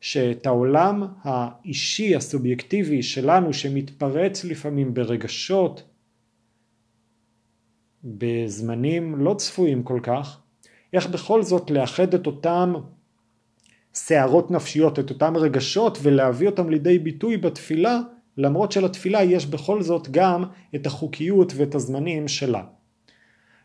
שאת 0.00 0.46
העולם 0.46 1.02
האישי 1.22 2.16
הסובייקטיבי 2.16 3.02
שלנו 3.02 3.52
שמתפרץ 3.52 4.44
לפעמים 4.44 4.94
ברגשות 4.94 5.82
בזמנים 8.04 9.16
לא 9.16 9.34
צפויים 9.34 9.82
כל 9.82 10.00
כך, 10.02 10.40
איך 10.92 11.06
בכל 11.06 11.42
זאת 11.42 11.70
לאחד 11.70 12.14
את 12.14 12.26
אותם 12.26 12.74
סערות 13.94 14.50
נפשיות, 14.50 14.98
את 14.98 15.10
אותם 15.10 15.36
רגשות 15.36 15.98
ולהביא 16.02 16.46
אותם 16.46 16.70
לידי 16.70 16.98
ביטוי 16.98 17.36
בתפילה, 17.36 18.00
למרות 18.36 18.72
שלתפילה 18.72 19.22
יש 19.22 19.46
בכל 19.46 19.82
זאת 19.82 20.08
גם 20.10 20.44
את 20.74 20.86
החוקיות 20.86 21.52
ואת 21.56 21.74
הזמנים 21.74 22.28
שלה. 22.28 22.62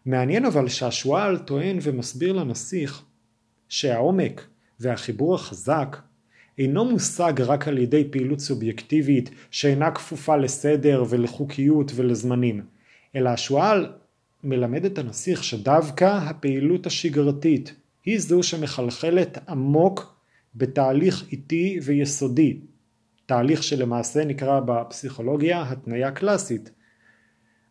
מעניין 0.06 0.46
אבל 0.46 0.68
שהשועל 0.68 1.38
טוען 1.38 1.78
ומסביר 1.82 2.34
לנסיך 2.34 3.04
שהעומק 3.70 4.48
והחיבור 4.80 5.36
החזק 5.36 5.98
אינו 6.58 6.86
מושג 6.86 7.34
רק 7.42 7.68
על 7.68 7.78
ידי 7.78 8.08
פעילות 8.12 8.40
סובייקטיבית 8.40 9.30
שאינה 9.52 9.92
כפופה 9.92 10.38
לסדר 10.38 11.04
ולחוקיות 11.10 11.92
ולזמנים, 11.96 12.62
אלא 13.16 13.30
השועל 13.30 13.92
מלמד 14.44 14.86
את 14.86 14.98
הנסיך 14.98 15.44
שדווקא 15.44 16.06
הפעילות 16.06 16.86
השגרתית 16.86 17.74
היא 18.06 18.20
זו 18.20 18.44
שמחלחלת 18.44 19.38
עמוק 19.50 20.19
בתהליך 20.60 21.26
איטי 21.32 21.80
ויסודי, 21.84 22.60
תהליך 23.26 23.64
שלמעשה 23.64 24.26
נקרא 24.26 24.60
בפסיכולוגיה 24.60 25.62
התניה 25.62 26.12
קלאסית, 26.12 26.72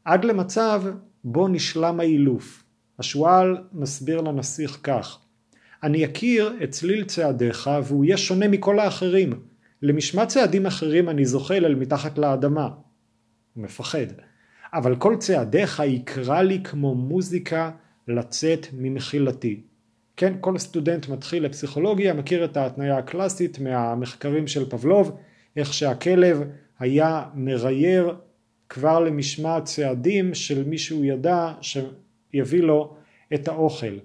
עד 0.05 0.25
למצב 0.25 0.83
בו 1.25 1.49
נשלם 1.49 2.01
האילוף. 2.01 2.65
השועל 2.99 3.57
מסביר 3.73 4.21
לנסיך 4.21 4.79
כך 4.83 5.19
אני 5.83 6.05
אכיר 6.05 6.57
את 6.63 6.71
צליל 6.71 7.05
צעדיך 7.05 7.71
והוא 7.85 8.05
יהיה 8.05 8.17
שונה 8.17 8.49
מכל 8.49 8.79
האחרים. 8.79 9.41
למשמע 9.83 10.27
צעדים 10.27 10.67
אחרים 10.67 11.09
אני 11.09 11.25
זוחל 11.25 11.65
אל 11.65 11.75
מתחת 11.75 12.19
לאדמה. 12.19 12.69
הוא 13.55 13.65
מפחד. 13.65 14.07
אבל 14.73 14.97
כל 14.97 15.17
צעדיך 15.17 15.83
יקרא 15.87 16.43
לי 16.43 16.63
כמו 16.65 16.95
מוזיקה 16.95 17.71
לצאת 18.09 18.67
ממחילתי. 18.73 19.63
כן, 20.19 20.35
כל 20.41 20.59
סטודנט 20.59 21.09
מתחיל 21.09 21.45
לפסיכולוגיה 21.45 22.15
מכיר 22.15 22.45
את 22.45 22.57
ההתניה 22.57 22.99
הקלאסית 22.99 23.59
מהמחקרים 23.59 24.47
של 24.47 24.71
פבלוב, 24.71 25.17
איך 25.57 25.75
שהכלב 25.75 26.43
היה 26.79 27.25
מרייר 27.35 28.17
כבר 28.69 29.01
למשמע 29.01 29.61
צעדים 29.61 30.35
של 30.35 30.65
מי 30.65 30.79
שהוא 30.79 31.05
ידע 31.05 31.53
שיביא 31.61 32.63
לו 32.63 32.97
את 33.35 33.49
האוכל. 33.49 33.99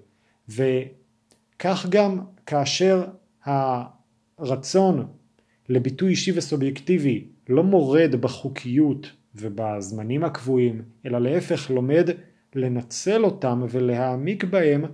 וכך 0.48 1.86
גם 1.88 2.20
כאשר 2.46 3.04
הרצון 4.38 5.06
לביטוי 5.68 6.10
אישי 6.10 6.32
וסובייקטיבי 6.38 7.24
לא 7.48 7.62
מורד 7.64 8.14
בחוקיות 8.20 9.10
ובזמנים 9.34 10.24
הקבועים, 10.24 10.82
אלא 11.06 11.18
להפך 11.18 11.70
לומד 11.70 12.10
לנצל 12.54 13.24
אותם 13.24 13.62
ולהעמיק 13.70 14.44
בהם 14.44 14.84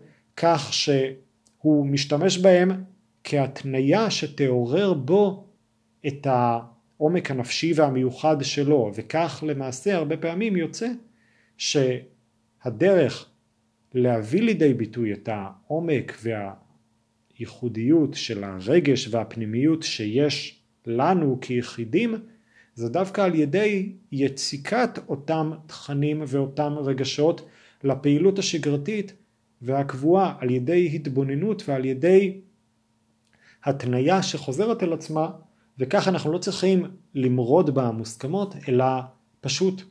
כך 0.43 0.73
שהוא 0.73 1.87
משתמש 1.87 2.39
בהם 2.39 2.71
כהתניה 3.25 4.11
שתעורר 4.11 4.95
בו 4.95 5.47
את 6.07 6.27
העומק 6.27 7.31
הנפשי 7.31 7.73
והמיוחד 7.77 8.37
שלו. 8.43 8.93
וכך 8.95 9.45
למעשה 9.47 9.97
הרבה 9.97 10.17
פעמים 10.17 10.57
יוצא 10.57 10.89
שהדרך 11.57 13.31
להביא 13.95 14.43
לידי 14.43 14.75
ביטוי 14.75 15.13
את 15.13 15.29
העומק 15.33 16.19
והייחודיות 17.39 18.15
של 18.15 18.45
הרגש 18.45 19.09
והפנימיות 19.09 19.83
שיש 19.83 20.63
לנו 20.87 21.39
כיחידים 21.41 22.15
זה 22.75 22.89
דווקא 22.89 23.21
על 23.21 23.35
ידי 23.35 23.93
יציקת 24.13 24.99
אותם 25.09 25.51
תכנים 25.67 26.23
ואותם 26.27 26.73
רגשות 26.79 27.49
לפעילות 27.85 28.39
השגרתית 28.39 29.13
והקבועה 29.63 30.35
על 30.39 30.51
ידי 30.51 30.91
התבוננות 30.95 31.69
ועל 31.69 31.85
ידי 31.85 32.41
התניה 33.65 34.23
שחוזרת 34.23 34.83
על 34.83 34.93
עצמה 34.93 35.31
וכך 35.79 36.09
אנחנו 36.09 36.33
לא 36.33 36.39
צריכים 36.39 36.85
למרוד 37.15 37.75
במוסכמות 37.75 38.55
אלא 38.69 38.85
פשוט 39.41 39.83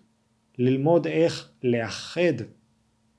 ללמוד 0.58 1.08
איך 1.08 1.50
לאחד 1.64 2.34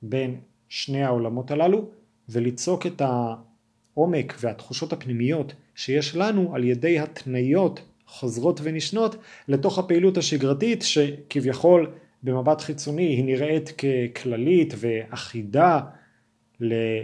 בין 0.02 0.40
שני 0.68 1.04
העולמות 1.04 1.50
הללו 1.50 1.88
וליצוק 2.28 2.86
את 2.86 3.02
העומק 3.04 4.36
והתחושות 4.40 4.92
הפנימיות 4.92 5.52
שיש 5.74 6.16
לנו 6.16 6.54
על 6.54 6.64
ידי 6.64 6.98
התניות 6.98 7.80
חוזרות 8.06 8.60
ונשנות 8.62 9.16
לתוך 9.48 9.78
הפעילות 9.78 10.16
השגרתית 10.16 10.82
שכביכול 10.82 11.90
במבט 12.22 12.60
חיצוני 12.60 13.06
היא 13.06 13.24
נראית 13.24 13.70
ככללית 13.70 14.74
ואחידה 14.76 15.80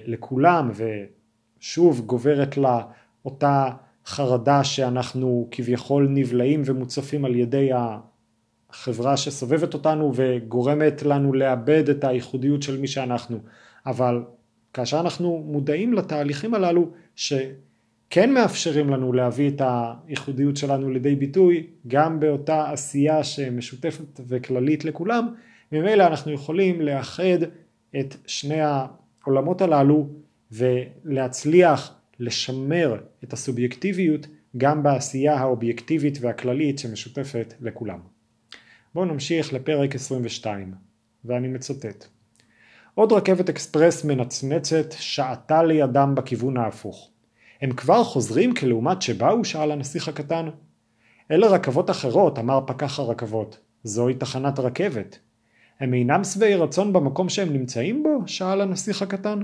לכולם 0.07 0.71
ושוב 1.61 2.01
גוברת 2.07 2.57
לה 2.57 2.83
אותה 3.25 3.69
חרדה 4.07 4.65
שאנחנו 4.65 5.49
כביכול 5.51 6.09
נבלעים 6.11 6.63
ומוצפים 6.65 7.25
על 7.25 7.37
ידי 7.37 7.71
החברה 8.71 9.17
שסובבת 9.17 9.75
אותנו 9.75 10.13
וגורמת 10.15 11.03
לנו 11.03 11.33
לאבד 11.33 11.89
את 11.89 12.05
הייחודיות 12.05 12.63
של 12.63 12.81
מי 12.81 12.87
שאנחנו. 12.87 13.39
אבל 13.87 14.23
כאשר 14.73 15.01
אנחנו 15.01 15.45
מודעים 15.47 15.93
לתהליכים 15.93 16.55
הללו 16.55 16.91
שכן 17.15 18.35
מאפשרים 18.35 18.91
לנו 18.91 19.13
להביא 19.13 19.51
את 19.51 19.63
הייחודיות 20.07 20.57
שלנו 20.57 20.91
לידי 20.91 21.17
ביטוי 21.17 21.67
גם 21.87 22.21
באותה 22.21 22.71
עשייה 22.71 23.25
שמשותפת 23.25 24.21
וכללית 24.29 24.85
לכולם 24.85 25.35
ממילא 25.73 26.07
אנחנו 26.07 26.33
יכולים 26.33 26.81
לאחד 26.81 27.39
את 28.01 28.17
שני 28.27 28.61
העולמות 29.27 29.63
הללו 29.63 30.09
ולהצליח 30.53 31.95
לשמר 32.19 33.01
את 33.25 33.33
הסובייקטיביות 33.33 34.27
גם 34.57 34.83
בעשייה 34.83 35.35
האובייקטיבית 35.35 36.19
והכללית 36.21 36.79
שמשותפת 36.79 37.55
לכולם. 37.61 37.99
בואו 38.95 39.05
נמשיך 39.05 39.53
לפרק 39.53 39.95
22 39.95 40.75
ואני 41.25 41.49
מצטט 41.49 42.07
עוד 42.95 43.13
רכבת 43.13 43.49
אקספרס 43.49 44.05
מנצנצת 44.05 44.93
שעתה 44.93 45.63
לידם 45.63 46.13
בכיוון 46.17 46.57
ההפוך. 46.57 47.11
הם 47.61 47.73
כבר 47.73 48.05
חוזרים 48.05 48.55
כלעומת 48.55 49.03
שבאו? 49.03 49.45
שאל 49.45 49.71
הנסיך 49.71 50.09
הקטן. 50.09 50.49
אלה 51.31 51.47
רכבות 51.47 51.91
אחרות, 51.91 52.39
אמר 52.39 52.61
פקח 52.67 52.99
הרכבות. 52.99 53.59
זוהי 53.85 54.15
תחנת 54.15 54.59
רכבת. 54.59 55.19
הם 55.81 55.95
אינם 55.95 56.25
שבעי 56.25 56.55
רצון 56.55 56.93
במקום 56.93 57.29
שהם 57.29 57.53
נמצאים 57.53 58.03
בו? 58.03 58.23
שאל 58.27 58.61
הנסיך 58.61 59.03
הקטן. 59.03 59.39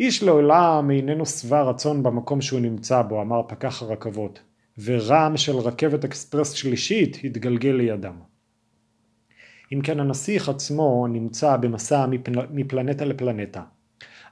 איש 0.00 0.22
לעולם 0.22 0.90
איננו 0.90 1.26
שבע 1.26 1.62
רצון 1.62 2.02
במקום 2.02 2.40
שהוא 2.40 2.60
נמצא 2.60 3.02
בו, 3.02 3.22
אמר 3.22 3.42
פקח 3.48 3.82
הרכבות, 3.82 4.42
ורעם 4.84 5.36
של 5.36 5.56
רכבת 5.56 6.04
אקספרס 6.04 6.52
שלישית 6.52 7.18
התגלגל 7.24 7.70
לידם. 7.70 8.14
אם 9.72 9.80
כן 9.80 10.00
הנסיך 10.00 10.48
עצמו 10.48 11.06
נמצא 11.06 11.56
במסע 11.56 12.06
מפל... 12.06 12.32
מפלנטה 12.50 13.04
לפלנטה, 13.04 13.62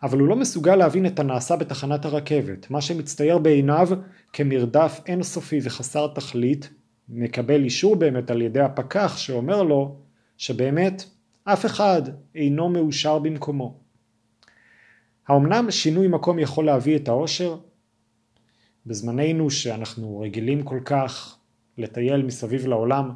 אבל 0.02 0.18
הוא 0.18 0.28
לא 0.28 0.36
מסוגל 0.36 0.76
להבין 0.76 1.06
את 1.06 1.18
הנעשה 1.18 1.56
בתחנת 1.56 2.04
הרכבת, 2.04 2.70
מה 2.70 2.80
שמצטייר 2.80 3.38
בעיניו 3.38 3.88
כמרדף 4.32 5.00
אינסופי 5.06 5.58
וחסר 5.62 6.06
תכלית, 6.14 6.70
מקבל 7.08 7.64
אישור 7.64 7.96
באמת 7.96 8.30
על 8.30 8.42
ידי 8.42 8.60
הפקח 8.60 9.16
שאומר 9.16 9.62
לו 9.62 10.01
שבאמת 10.42 11.04
אף 11.44 11.66
אחד 11.66 12.02
אינו 12.34 12.68
מאושר 12.68 13.18
במקומו. 13.18 13.80
האמנם 15.28 15.70
שינוי 15.70 16.08
מקום 16.08 16.38
יכול 16.38 16.66
להביא 16.66 16.96
את 16.96 17.08
האושר? 17.08 17.56
בזמננו 18.86 19.50
שאנחנו 19.50 20.20
רגילים 20.20 20.62
כל 20.62 20.80
כך 20.84 21.38
לטייל 21.78 22.22
מסביב 22.22 22.66
לעולם, 22.66 23.10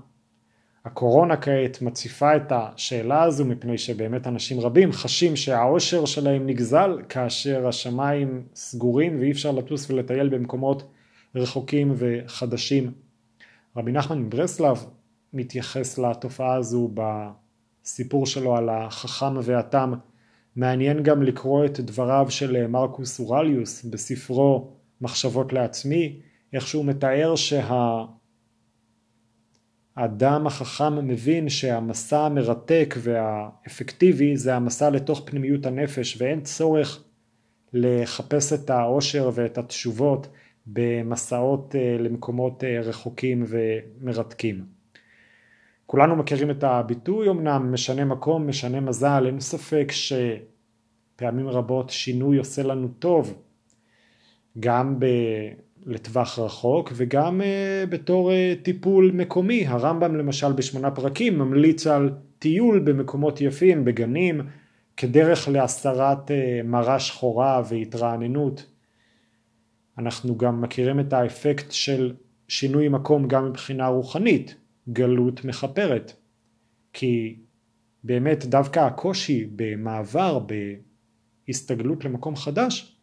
הקורונה 0.85 1.37
כעת 1.37 1.83
מציפה 1.83 2.37
את 2.37 2.53
השאלה 2.53 3.23
הזו 3.23 3.45
מפני 3.45 3.79
שבאמת 3.79 4.27
אנשים 4.27 4.61
רבים 4.61 4.93
חשים 4.93 5.37
שהאושר 5.37 6.05
שלהם 6.05 6.47
נגזל 6.47 7.03
כאשר 7.09 7.69
השמיים 7.69 8.47
סגורים 8.55 9.21
ואי 9.21 9.31
אפשר 9.31 9.53
לטוס 9.53 9.91
ולטייל 9.91 10.29
במקומות 10.29 10.91
רחוקים 11.35 11.95
וחדשים. 11.97 12.93
רבי 13.77 13.93
נחמן 13.93 14.19
מברסלב 14.19 14.85
מתייחס 15.37 15.99
לתופעה 15.99 16.55
הזו 16.55 16.91
בסיפור 16.95 18.27
שלו 18.27 18.57
על 18.57 18.69
החכם 18.69 19.35
והתם 19.43 19.93
מעניין 20.57 21.03
גם 21.03 21.23
לקרוא 21.23 21.65
את 21.65 21.81
דבריו 21.81 22.27
של 22.31 22.67
מרקוס 22.67 23.21
אורליוס 23.21 23.85
בספרו 23.85 24.71
מחשבות 25.01 25.53
לעצמי, 25.53 26.21
איך 26.53 26.67
שהוא 26.67 26.85
מתאר 26.85 27.35
שהאדם 27.37 28.07
החכם 30.47 31.07
מבין 31.07 31.49
שהמסע 31.49 32.21
המרתק 32.21 32.95
והאפקטיבי 32.99 34.37
זה 34.37 34.57
המסע 34.57 34.91
לתוך 34.91 35.23
פנימיות 35.25 35.67
הנפש 35.67 36.21
ואין 36.21 36.41
צורך 36.41 37.03
לחפש 37.73 38.53
את 38.53 38.71
העושר 38.71 39.31
ואת 39.35 39.59
התשובות 39.59 40.29
במסעות 40.67 41.75
אה, 41.75 41.97
למקומות 41.99 42.65
אה, 42.65 42.81
רחוקים 42.81 43.45
ומרתקים. 43.49 44.76
כולנו 45.87 46.17
מכירים 46.17 46.51
את 46.51 46.65
הביטוי 46.65 47.31
אמנם 47.31 47.73
משנה 47.73 48.05
מקום 48.05 48.49
משנה 48.49 48.81
מזל 48.81 49.27
אין 49.27 49.41
ספק 49.41 49.93
שפעמים 49.93 51.49
רבות 51.49 51.91
שינוי 51.91 52.39
עושה 52.39 52.63
לנו 52.63 52.89
טוב 52.89 53.43
גם 54.61 55.01
ב... 55.01 55.07
לטווח 55.87 56.39
רחוק 56.39 56.93
וגם 56.95 57.41
uh, 57.41 57.91
בתור 57.91 58.31
uh, 58.31 58.65
טיפול 58.65 59.11
מקומי. 59.15 59.67
הרמב"ם 59.67 60.17
למשל 60.17 60.53
בשמונה 60.53 60.91
פרקים 60.91 61.39
ממליץ 61.39 61.87
על 61.87 62.11
טיול 62.39 62.79
במקומות 62.79 63.41
יפים 63.41 63.85
בגנים 63.85 64.41
כדרך 64.97 65.49
להסרת 65.49 66.31
uh, 66.31 66.33
מרה 66.65 66.99
שחורה 66.99 67.63
והתרעננות. 67.69 68.67
אנחנו 69.99 70.37
גם 70.39 70.61
מכירים 70.61 71.01
את 71.01 71.13
האפקט 71.13 71.73
של 71.73 72.15
שינוי 72.49 72.89
מקום 72.89 73.29
גם 73.29 73.49
מבחינה 73.49 73.87
רוחנית 73.87 74.55
גלות 74.89 75.45
מכפרת. 75.45 76.13
כי 76.93 77.37
באמת 78.05 78.45
דווקא 78.45 78.81
הקושי 78.81 79.47
במעבר, 79.57 80.39
בהסתגלות 81.47 82.05
למקום 82.05 82.37
חדש, 82.37 82.97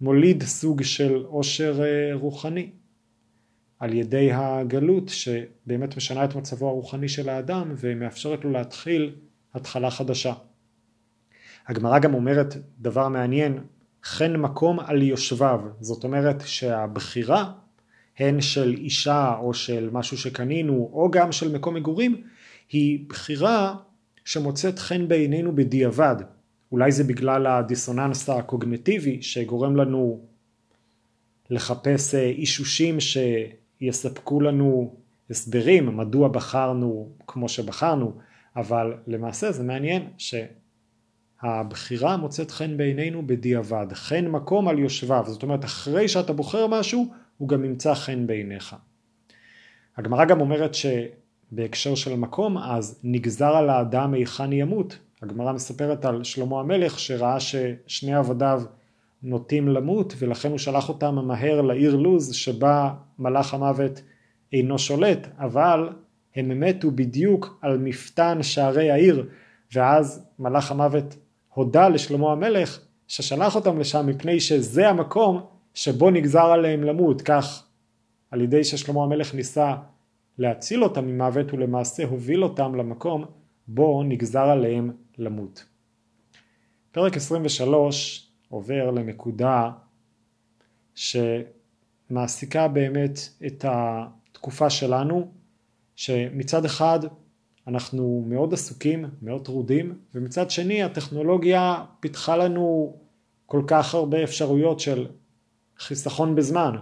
מוליד 0.00 0.42
סוג 0.42 0.82
של 0.82 1.24
עושר 1.26 1.80
אה, 1.82 2.14
רוחני 2.14 2.70
על 3.78 3.94
ידי 3.94 4.32
הגלות 4.32 5.08
שבאמת 5.08 5.96
משנה 5.96 6.24
את 6.24 6.34
מצבו 6.34 6.68
הרוחני 6.68 7.08
של 7.08 7.28
האדם 7.28 7.74
ומאפשרת 7.76 8.44
לו 8.44 8.50
להתחיל 8.50 9.14
התחלה 9.54 9.90
חדשה. 9.90 10.32
הגמרא 11.66 11.98
גם 11.98 12.14
אומרת 12.14 12.56
דבר 12.78 13.08
מעניין, 13.08 13.58
חן 14.04 14.36
מקום 14.36 14.80
על 14.80 15.02
יושביו, 15.02 15.60
זאת 15.80 16.04
אומרת 16.04 16.42
שהבחירה 16.46 17.52
הן 18.20 18.40
של 18.40 18.74
אישה 18.78 19.34
או 19.40 19.54
של 19.54 19.88
משהו 19.92 20.18
שקנינו 20.18 20.90
או 20.92 21.10
גם 21.10 21.32
של 21.32 21.54
מקום 21.54 21.74
מגורים, 21.74 22.22
היא 22.70 23.08
בחירה 23.08 23.76
שמוצאת 24.24 24.78
חן 24.78 25.08
בעינינו 25.08 25.56
בדיעבד. 25.56 26.16
אולי 26.72 26.92
זה 26.92 27.04
בגלל 27.04 27.46
הדיסוננס 27.46 28.28
הקוגנטיבי 28.28 29.22
שגורם 29.22 29.76
לנו 29.76 30.20
לחפש 31.50 32.14
אה, 32.14 32.24
אישושים 32.24 32.98
שיספקו 33.00 34.40
לנו 34.40 34.96
הסברים 35.30 35.96
מדוע 35.96 36.28
בחרנו 36.28 37.12
כמו 37.26 37.48
שבחרנו, 37.48 38.12
אבל 38.56 38.94
למעשה 39.06 39.52
זה 39.52 39.62
מעניין 39.62 40.02
הבחירה 41.42 42.16
מוצאת 42.16 42.50
חן 42.50 42.76
בעינינו 42.76 43.26
בדיעבד, 43.26 43.86
חן 43.92 44.26
מקום 44.26 44.68
על 44.68 44.78
יושביו, 44.78 45.24
זאת 45.26 45.42
אומרת 45.42 45.64
אחרי 45.64 46.08
שאתה 46.08 46.32
בוחר 46.32 46.66
משהו 46.66 47.06
הוא 47.40 47.48
גם 47.48 47.64
ימצא 47.64 47.94
חן 47.94 48.26
בעיניך. 48.26 48.76
הגמרא 49.96 50.24
גם 50.24 50.40
אומרת 50.40 50.72
שבהקשר 50.74 51.94
של 51.94 52.16
מקום 52.16 52.58
אז 52.58 53.00
נגזר 53.04 53.56
על 53.56 53.70
האדם 53.70 54.14
היכן 54.14 54.52
ימות, 54.52 54.98
הגמרא 55.22 55.52
מספרת 55.52 56.04
על 56.04 56.24
שלמה 56.24 56.60
המלך 56.60 56.98
שראה 56.98 57.40
ששני 57.40 58.14
עבדיו 58.14 58.62
נוטים 59.22 59.68
למות 59.68 60.14
ולכן 60.18 60.50
הוא 60.50 60.58
שלח 60.58 60.88
אותם 60.88 61.14
מהר 61.14 61.60
לעיר 61.60 61.96
לוז 61.96 62.34
שבה 62.34 62.94
מלאך 63.18 63.54
המוות 63.54 64.02
אינו 64.52 64.78
שולט 64.78 65.28
אבל 65.38 65.88
הם 66.36 66.60
מתו 66.60 66.90
בדיוק 66.90 67.58
על 67.62 67.78
מפתן 67.78 68.38
שערי 68.42 68.90
העיר 68.90 69.28
ואז 69.72 70.26
מלאך 70.38 70.70
המוות 70.70 71.16
הודה 71.54 71.88
לשלמה 71.88 72.32
המלך 72.32 72.80
ששלח 73.08 73.54
אותם 73.54 73.78
לשם 73.78 74.06
מפני 74.06 74.40
שזה 74.40 74.88
המקום 74.88 75.59
שבו 75.74 76.10
נגזר 76.10 76.44
עליהם 76.44 76.84
למות 76.84 77.22
כך 77.22 77.66
על 78.30 78.40
ידי 78.40 78.64
ששלמה 78.64 79.02
המלך 79.02 79.34
ניסה 79.34 79.74
להציל 80.38 80.84
אותם 80.84 81.06
ממוות 81.06 81.52
ולמעשה 81.52 82.04
הוביל 82.04 82.44
אותם 82.44 82.74
למקום 82.74 83.24
בו 83.68 84.02
נגזר 84.02 84.44
עליהם 84.44 84.90
למות. 85.18 85.64
פרק 86.92 87.16
23 87.16 88.26
עובר 88.48 88.90
לנקודה 88.90 89.70
שמעסיקה 90.94 92.68
באמת 92.68 93.18
את 93.46 93.64
התקופה 93.68 94.70
שלנו 94.70 95.30
שמצד 95.96 96.64
אחד 96.64 97.00
אנחנו 97.66 98.24
מאוד 98.26 98.52
עסוקים, 98.52 99.04
מאוד 99.22 99.44
טרודים, 99.44 99.98
ומצד 100.14 100.50
שני 100.50 100.82
הטכנולוגיה 100.82 101.84
פיתחה 102.00 102.36
לנו 102.36 102.96
כל 103.46 103.62
כך 103.66 103.94
הרבה 103.94 104.22
אפשרויות 104.22 104.80
של 104.80 105.06
חיסכון 105.80 106.34
בזמן. 106.34 106.74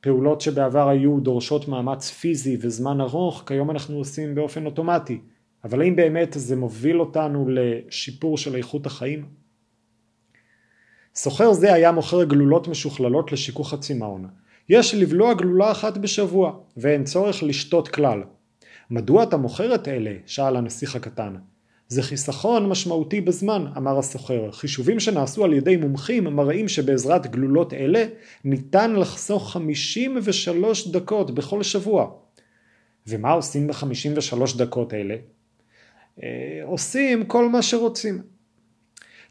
פעולות 0.00 0.40
שבעבר 0.40 0.88
היו 0.88 1.20
דורשות 1.20 1.68
מאמץ 1.68 2.10
פיזי 2.10 2.56
וזמן 2.60 3.00
ארוך, 3.00 3.42
כיום 3.46 3.70
אנחנו 3.70 3.96
עושים 3.96 4.34
באופן 4.34 4.66
אוטומטי. 4.66 5.20
אבל 5.64 5.80
האם 5.80 5.96
באמת 5.96 6.32
זה 6.36 6.56
מוביל 6.56 7.00
אותנו 7.00 7.48
לשיפור 7.48 8.38
של 8.38 8.56
איכות 8.56 8.86
החיים? 8.86 9.26
סוחר 11.14 11.52
זה 11.52 11.74
היה 11.74 11.92
מוכר 11.92 12.24
גלולות 12.24 12.68
משוכללות 12.68 13.32
לשיכוך 13.32 13.72
הצמאון. 13.72 14.28
יש 14.68 14.94
לבלוע 14.94 15.34
גלולה 15.34 15.70
אחת 15.70 15.98
בשבוע, 15.98 16.58
ואין 16.76 17.04
צורך 17.04 17.42
לשתות 17.42 17.88
כלל. 17.88 18.22
מדוע 18.90 19.22
אתה 19.22 19.36
מוכר 19.36 19.74
את 19.74 19.88
אלה? 19.88 20.16
שאל 20.26 20.56
הנסיך 20.56 20.96
הקטן. 20.96 21.34
זה 21.88 22.02
חיסכון 22.02 22.68
משמעותי 22.68 23.20
בזמן, 23.20 23.66
אמר 23.76 23.98
הסוחר. 23.98 24.52
חישובים 24.52 25.00
שנעשו 25.00 25.44
על 25.44 25.52
ידי 25.52 25.76
מומחים 25.76 26.24
מראים 26.24 26.68
שבעזרת 26.68 27.26
גלולות 27.26 27.74
אלה 27.74 28.04
ניתן 28.44 28.96
לחסוך 28.96 29.52
53 29.52 30.88
דקות 30.88 31.34
בכל 31.34 31.62
שבוע. 31.62 32.10
ומה 33.06 33.32
עושים 33.32 33.66
ב-53 33.66 34.58
דקות 34.58 34.94
אלה? 34.94 35.16
אה, 36.22 36.60
עושים 36.64 37.24
כל 37.24 37.48
מה 37.48 37.62
שרוצים. 37.62 38.22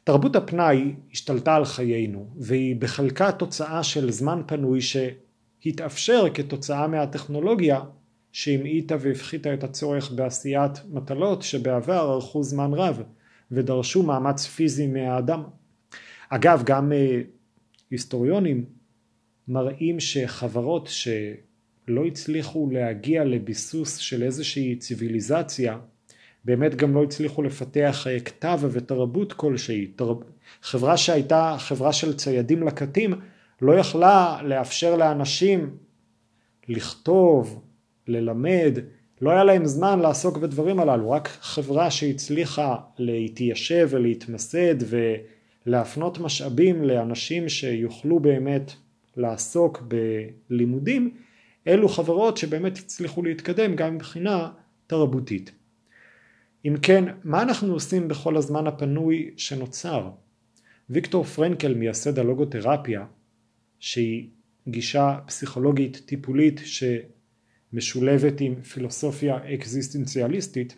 תרבות 0.04 0.36
הפנאי 0.36 0.94
השתלטה 1.12 1.56
על 1.56 1.66
חיינו 1.66 2.28
והיא 2.38 2.76
בחלקה 2.76 3.32
תוצאה 3.32 3.84
של 3.84 4.12
זמן 4.12 4.42
פנוי 4.48 4.80
שהתאפשר 4.82 6.26
כתוצאה 6.34 6.88
מהטכנולוגיה 6.88 7.80
שהמעיטה 8.34 8.96
והפחיתה 9.00 9.54
את 9.54 9.64
הצורך 9.64 10.12
בעשיית 10.12 10.72
מטלות 10.90 11.42
שבעבר 11.42 12.14
ארכו 12.14 12.44
זמן 12.44 12.74
רב 12.74 13.04
ודרשו 13.52 14.04
מאמץ 14.04 14.46
פיזי 14.46 14.88
מהאדם. 14.88 15.44
אגב 16.30 16.64
גם 16.66 16.92
אה, 16.92 17.22
היסטוריונים 17.92 18.66
מראים 19.48 20.00
שחברות 20.00 20.90
שלא 20.92 22.06
הצליחו 22.06 22.70
להגיע 22.72 23.24
לביסוס 23.24 23.98
של 23.98 24.24
איזושהי 24.24 24.76
ציוויליזציה 24.76 25.78
באמת 26.46 26.76
גם 26.76 26.96
לא 26.96 27.04
הצליחו 27.04 27.42
לפתח 27.44 28.08
אה, 28.10 28.20
כתב 28.20 28.60
ותרבות 28.72 29.34
כלשהי. 29.34 29.92
חברה 30.62 30.98
שהייתה 30.98 31.56
חברה 31.60 31.94
של 31.94 32.18
ציידים 32.18 32.64
לקטים 32.64 33.14
לא 33.62 33.74
יכלה 33.74 34.40
לאפשר 34.44 34.96
לאנשים 34.96 35.78
לכתוב, 36.70 37.64
ללמד, 38.08 38.78
לא 39.22 39.32
היה 39.32 39.44
להם 39.44 39.66
זמן 39.66 40.00
לעסוק 40.00 40.38
בדברים 40.38 40.80
הללו, 40.80 41.12
רק 41.12 41.28
חברה 41.28 41.92
שהצליחה 41.92 42.76
להתיישב 42.98 43.88
ולהתמסד 43.92 44.76
ולהפנות 45.66 46.20
משאבים 46.20 46.84
לאנשים 46.84 47.50
שיוכלו 47.50 48.20
באמת 48.20 48.72
לעסוק 49.18 49.84
בלימודים, 50.50 51.14
אלו 51.68 51.90
חברות 51.90 52.38
שבאמת 52.38 52.78
הצליחו 52.78 53.24
להתקדם 53.24 53.76
גם 53.76 53.96
מבחינה 53.96 54.52
תרבותית. 54.88 55.52
אם 56.66 56.76
כן, 56.82 57.06
מה 57.24 57.42
אנחנו 57.42 57.74
עושים 57.74 58.08
בכל 58.08 58.38
הזמן 58.38 58.68
הפנוי 58.68 59.32
שנוצר? 59.38 60.10
ויקטור 60.90 61.24
פרנקל 61.24 61.74
מייסד 61.74 62.20
הלוגותרפיה, 62.20 63.06
שהיא 63.80 64.28
גישה 64.68 65.18
פסיכולוגית 65.26 66.02
טיפולית 66.06 66.62
שמשולבת 67.74 68.42
עם 68.42 68.62
פילוסופיה 68.62 69.38
אקזיסטנציאליסטית, 69.54 70.78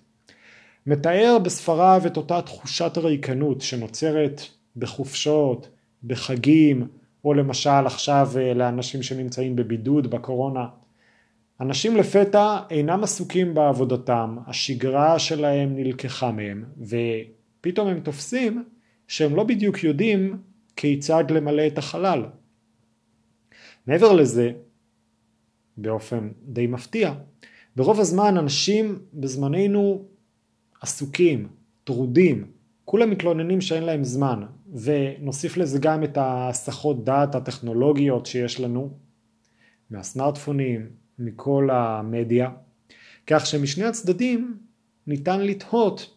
מתאר 0.87 1.37
בספריו 1.43 2.01
את 2.05 2.17
אותה 2.17 2.41
תחושת 2.41 2.97
ריקנות 2.97 3.61
שנוצרת 3.61 4.41
בחופשות, 4.75 5.69
בחגים, 6.03 6.87
או 7.25 7.33
למשל 7.33 7.69
עכשיו 7.85 8.29
אה, 8.37 8.53
לאנשים 8.53 9.03
שנמצאים 9.03 9.55
בבידוד 9.55 10.07
בקורונה, 10.07 10.65
אנשים 11.61 11.97
לפתע 11.97 12.57
אינם 12.69 13.03
עסוקים 13.03 13.53
בעבודתם, 13.53 14.37
השגרה 14.47 15.19
שלהם 15.19 15.75
נלקחה 15.75 16.31
מהם, 16.31 16.65
ופתאום 16.81 17.87
הם 17.87 17.99
תופסים 17.99 18.63
שהם 19.07 19.35
לא 19.35 19.43
בדיוק 19.43 19.83
יודעים 19.83 20.37
כיצד 20.75 21.31
למלא 21.31 21.67
את 21.67 21.77
החלל. 21.77 22.25
מעבר 23.87 24.13
לזה, 24.13 24.51
באופן 25.77 26.29
די 26.43 26.67
מפתיע, 26.67 27.13
ברוב 27.75 27.99
הזמן 27.99 28.37
אנשים 28.37 28.99
בזמננו 29.13 30.05
עסוקים, 30.81 31.47
טרודים, 31.83 32.47
כולם 32.85 33.09
מתלוננים 33.09 33.61
שאין 33.61 33.83
להם 33.83 34.03
זמן, 34.03 34.45
ונוסיף 34.73 35.57
לזה 35.57 35.79
גם 35.79 36.03
את 36.03 36.17
ההסחות 36.17 37.03
דעת 37.03 37.35
הטכנולוגיות 37.35 38.25
שיש 38.25 38.59
לנו, 38.59 38.89
מהסמארטפונים, 39.89 40.89
מכל 41.19 41.69
המדיה, 41.71 42.49
כך 43.27 43.45
שמשני 43.45 43.85
הצדדים 43.85 44.57
ניתן 45.07 45.41
לתהות 45.41 46.15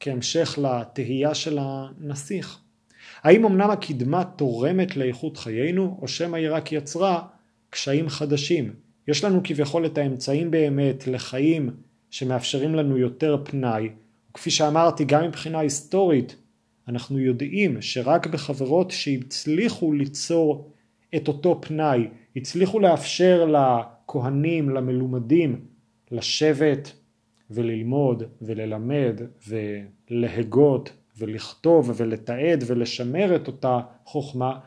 כהמשך 0.00 0.58
לתהייה 0.62 1.34
של 1.34 1.58
הנסיך. 1.60 2.58
האם 3.22 3.44
אמנם 3.44 3.70
הקדמה 3.70 4.24
תורמת 4.24 4.96
לאיכות 4.96 5.36
חיינו, 5.36 5.98
או 6.02 6.08
שמא 6.08 6.36
היא 6.36 6.50
רק 6.50 6.72
יצרה 6.72 7.26
קשיים 7.70 8.08
חדשים? 8.08 8.72
יש 9.08 9.24
לנו 9.24 9.40
כביכול 9.44 9.86
את 9.86 9.98
האמצעים 9.98 10.50
באמת 10.50 11.06
לחיים 11.06 11.70
שמאפשרים 12.10 12.74
לנו 12.74 12.98
יותר 12.98 13.42
פנאי, 13.44 13.88
וכפי 14.30 14.50
שאמרתי, 14.50 15.04
גם 15.04 15.24
מבחינה 15.24 15.58
היסטורית, 15.58 16.36
אנחנו 16.88 17.18
יודעים 17.18 17.82
שרק 17.82 18.26
בחברות 18.26 18.90
שהצליחו 18.90 19.92
ליצור 19.92 20.72
את 21.16 21.28
אותו 21.28 21.60
פנאי, 21.60 22.08
הצליחו 22.36 22.80
לאפשר 22.80 23.46
לכהנים, 23.46 24.70
למלומדים, 24.70 25.60
לשבת 26.10 26.92
וללמוד 27.50 28.22
וללמד 28.42 29.20
ולהגות 30.10 30.92
ולכתוב 31.18 31.90
ולתעד 31.96 32.64
ולשמר 32.66 33.36
את 33.36 33.46
אותה 33.46 33.80
חוכמה, 34.04 34.58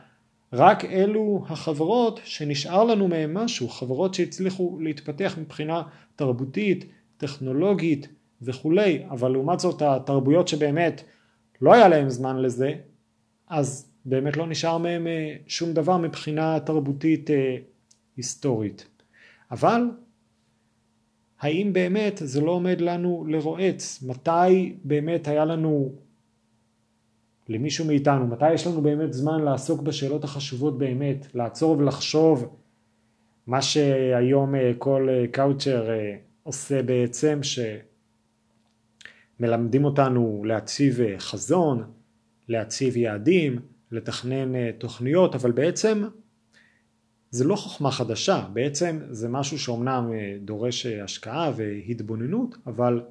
רק 0.56 0.84
אלו 0.84 1.44
החברות 1.48 2.20
שנשאר 2.24 2.84
לנו 2.84 3.08
מהם 3.08 3.34
משהו, 3.34 3.68
חברות 3.68 4.14
שהצליחו 4.14 4.78
להתפתח 4.80 5.38
מבחינה 5.40 5.82
תרבותית, 6.16 6.84
טכנולוגית 7.16 8.08
וכולי, 8.42 9.04
אבל 9.10 9.30
לעומת 9.32 9.60
זאת 9.60 9.82
התרבויות 9.82 10.48
שבאמת 10.48 11.02
לא 11.60 11.74
היה 11.74 11.88
להם 11.88 12.10
זמן 12.10 12.42
לזה, 12.42 12.74
אז 13.48 13.92
באמת 14.04 14.36
לא 14.36 14.46
נשאר 14.46 14.78
מהם 14.78 15.06
אה, 15.06 15.36
שום 15.46 15.72
דבר 15.72 15.96
מבחינה 15.96 16.60
תרבותית 16.60 17.30
אה, 17.30 17.56
היסטורית. 18.16 18.86
אבל 19.50 19.82
האם 21.40 21.72
באמת 21.72 22.20
זה 22.24 22.40
לא 22.40 22.50
עומד 22.50 22.80
לנו 22.80 23.24
לרועץ? 23.28 24.02
מתי 24.02 24.76
באמת 24.84 25.28
היה 25.28 25.44
לנו, 25.44 25.92
למישהו 27.48 27.84
מאיתנו, 27.84 28.26
מתי 28.26 28.52
יש 28.52 28.66
לנו 28.66 28.80
באמת 28.80 29.12
זמן 29.12 29.42
לעסוק 29.42 29.82
בשאלות 29.82 30.24
החשובות 30.24 30.78
באמת, 30.78 31.26
לעצור 31.34 31.78
ולחשוב 31.78 32.56
מה 33.46 33.62
שהיום 33.62 34.54
אה, 34.54 34.72
כל 34.78 35.08
קאוצ'ר 35.32 35.88
עושה 36.42 36.82
בעצם, 36.82 37.40
מלמדים 39.40 39.84
אותנו 39.84 40.42
להציב 40.46 41.00
אה, 41.00 41.18
חזון, 41.18 41.84
להציב 42.48 42.96
יעדים, 42.96 43.58
לתכנן 43.90 44.54
אה, 44.54 44.70
תוכניות, 44.78 45.34
אבל 45.34 45.52
בעצם 45.52 46.04
זה 47.30 47.44
לא 47.44 47.56
חוכמה 47.56 47.90
חדשה, 47.90 48.46
בעצם 48.52 49.00
זה 49.10 49.28
משהו 49.28 49.58
שאומנם 49.58 50.10
אה, 50.12 50.36
דורש 50.40 50.86
השקעה 50.86 51.52
והתבוננות, 51.56 52.56
אבל 52.66 53.02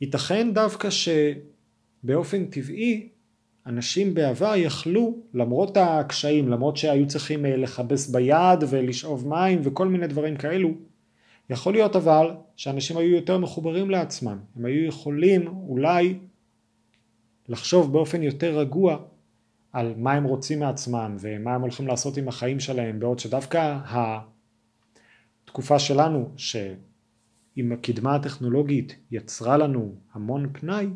ייתכן 0.00 0.54
דווקא 0.54 0.88
שבאופן 0.90 2.44
טבעי 2.44 3.08
אנשים 3.66 4.14
בעבר 4.14 4.52
יכלו, 4.56 5.16
למרות 5.34 5.76
הקשיים, 5.76 6.48
למרות 6.48 6.76
שהיו 6.76 7.06
צריכים 7.06 7.44
לכבס 7.44 8.08
ביד 8.08 8.64
ולשאוב 8.68 9.28
מים 9.28 9.60
וכל 9.62 9.88
מיני 9.88 10.06
דברים 10.06 10.36
כאלו, 10.36 10.70
יכול 11.50 11.72
להיות 11.72 11.96
אבל 11.96 12.30
שאנשים 12.56 12.96
היו 12.96 13.16
יותר 13.16 13.38
מחוברים 13.38 13.90
לעצמם, 13.90 14.38
הם 14.56 14.64
היו 14.64 14.84
יכולים 14.84 15.48
אולי 15.48 16.18
לחשוב 17.48 17.92
באופן 17.92 18.22
יותר 18.22 18.58
רגוע 18.58 18.98
על 19.72 19.94
מה 19.96 20.12
הם 20.12 20.24
רוצים 20.24 20.60
מעצמם 20.60 21.16
ומה 21.20 21.54
הם 21.54 21.60
הולכים 21.60 21.86
לעשות 21.86 22.16
עם 22.16 22.28
החיים 22.28 22.60
שלהם, 22.60 23.00
בעוד 23.00 23.18
שדווקא 23.18 23.78
התקופה 25.44 25.78
שלנו, 25.78 26.30
שעם 26.36 27.72
הקדמה 27.72 28.14
הטכנולוגית 28.14 28.96
יצרה 29.10 29.56
לנו 29.56 29.94
המון 30.14 30.48
פנאי, 30.52 30.86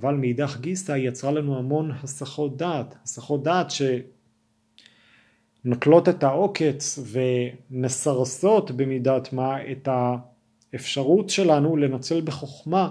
אבל 0.00 0.14
מאידך 0.14 0.56
גיסא 0.60 0.92
היא 0.92 1.08
יצרה 1.08 1.30
לנו 1.30 1.58
המון 1.58 1.90
הסחות 2.02 2.56
דעת, 2.56 2.94
הסחות 3.04 3.42
דעת 3.42 3.70
ש... 3.70 3.82
נוטלות 5.64 6.08
את 6.08 6.24
העוקץ 6.24 6.98
ומסרסות 7.70 8.70
במידת 8.70 9.32
מה 9.32 9.56
את 9.72 9.88
האפשרות 10.72 11.30
שלנו 11.30 11.76
לנצל 11.76 12.20
בחוכמה 12.20 12.90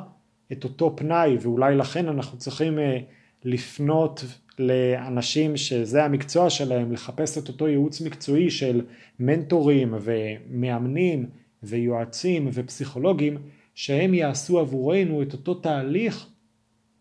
את 0.52 0.64
אותו 0.64 0.94
פנאי 0.96 1.38
ואולי 1.42 1.76
לכן 1.76 2.08
אנחנו 2.08 2.38
צריכים 2.38 2.80
אה, 2.80 3.00
לפנות 3.44 4.24
לאנשים 4.60 5.58
שזה 5.58 6.04
המקצוע 6.04 6.50
שלהם, 6.50 6.92
לחפש 6.92 7.38
את 7.38 7.48
אותו 7.48 7.68
ייעוץ 7.68 8.02
מקצועי 8.02 8.50
של 8.50 8.82
מנטורים 9.20 9.94
ומאמנים 10.02 11.26
ויועצים 11.64 12.50
ופסיכולוגים 12.54 13.38
שהם 13.76 14.14
יעשו 14.14 14.60
עבורנו 14.60 15.22
את 15.22 15.34
אותו 15.34 15.54
תהליך 15.54 16.28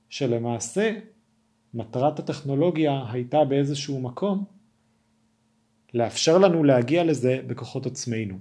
שלמעשה 0.09 0.93
מטרת 1.75 2.19
הטכנולוגיה 2.19 3.05
הייתה 3.13 3.45
באיזשהו 3.45 4.01
מקום 4.01 4.45
לאפשר 5.95 6.39
לנו 6.39 6.65
להגיע 6.65 7.05
לזה 7.05 7.41
בכוחות 7.47 7.87
עצמנו. 7.87 8.39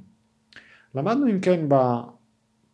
למדנו 0.95 1.29
אם 1.29 1.39
כן 1.39 1.67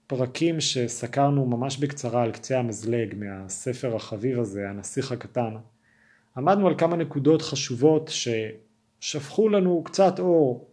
בפרקים 0.08 0.62
שסקרנו 0.62 1.46
ממש 1.46 1.78
בקצרה 1.78 2.24
על 2.24 2.32
קצה 2.32 2.60
המזלג 2.60 3.16
מהספר 3.18 3.96
החביב 3.96 4.40
הזה, 4.40 4.70
הנסיך 4.70 5.12
הקטן, 5.12 5.56
עמדנו 6.38 6.68
על 6.68 6.78
כמה 6.78 6.96
נקודות 6.96 7.42
חשובות 7.42 8.12
ששפכו 9.00 9.50
לנו 9.50 9.84
קצת 9.86 10.20
אור 10.20 10.68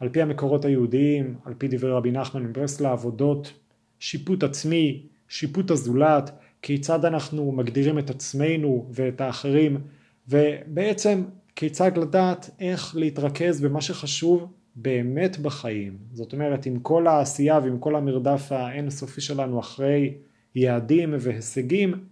על 0.00 0.08
פי 0.08 0.22
המקורות 0.22 0.64
היהודיים, 0.64 1.36
על 1.44 1.54
פי 1.58 1.68
דברי 1.68 1.90
רבי 1.90 2.10
נחמן 2.10 2.42
מברסלב, 2.42 3.04
אודות 3.04 3.52
שיפוט 3.98 4.42
עצמי, 4.42 5.06
שיפוט 5.28 5.70
הזולת, 5.70 6.30
כיצד 6.62 7.04
אנחנו 7.04 7.52
מגדירים 7.52 7.98
את 7.98 8.10
עצמנו 8.10 8.86
ואת 8.90 9.20
האחרים, 9.20 9.80
ובעצם 10.28 11.24
כיצד 11.56 11.98
לדעת 11.98 12.50
איך 12.60 12.96
להתרכז 12.96 13.60
במה 13.60 13.80
שחשוב 13.80 14.52
באמת 14.76 15.38
בחיים. 15.38 15.98
זאת 16.12 16.32
אומרת, 16.32 16.66
עם 16.66 16.78
כל 16.78 17.06
העשייה 17.06 17.60
ועם 17.62 17.78
כל 17.78 17.96
המרדף 17.96 18.52
האינסופי 18.52 19.20
שלנו 19.20 19.60
אחרי 19.60 20.14
יעדים 20.54 21.14
והישגים, 21.18 22.04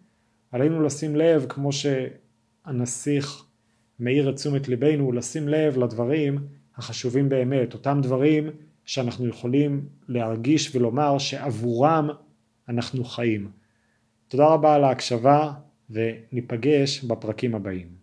עלינו 0.52 0.82
לשים 0.82 1.16
לב, 1.16 1.46
כמו 1.48 1.70
שהנסיך 1.72 3.44
מאיר 4.00 4.30
את 4.30 4.34
תשומת 4.36 4.68
ליבנו, 4.68 5.12
לשים 5.12 5.48
לב 5.48 5.78
לדברים 5.78 6.38
החשובים 6.76 7.28
באמת, 7.28 7.74
אותם 7.74 8.00
דברים 8.02 8.50
שאנחנו 8.84 9.26
יכולים 9.26 9.88
להרגיש 10.08 10.76
ולומר 10.76 11.18
שעבורם 11.18 12.08
אנחנו 12.68 13.04
חיים. 13.04 13.50
תודה 14.36 14.48
רבה 14.48 14.74
על 14.74 14.84
ההקשבה 14.84 15.52
וניפגש 15.90 17.04
בפרקים 17.04 17.54
הבאים. 17.54 17.95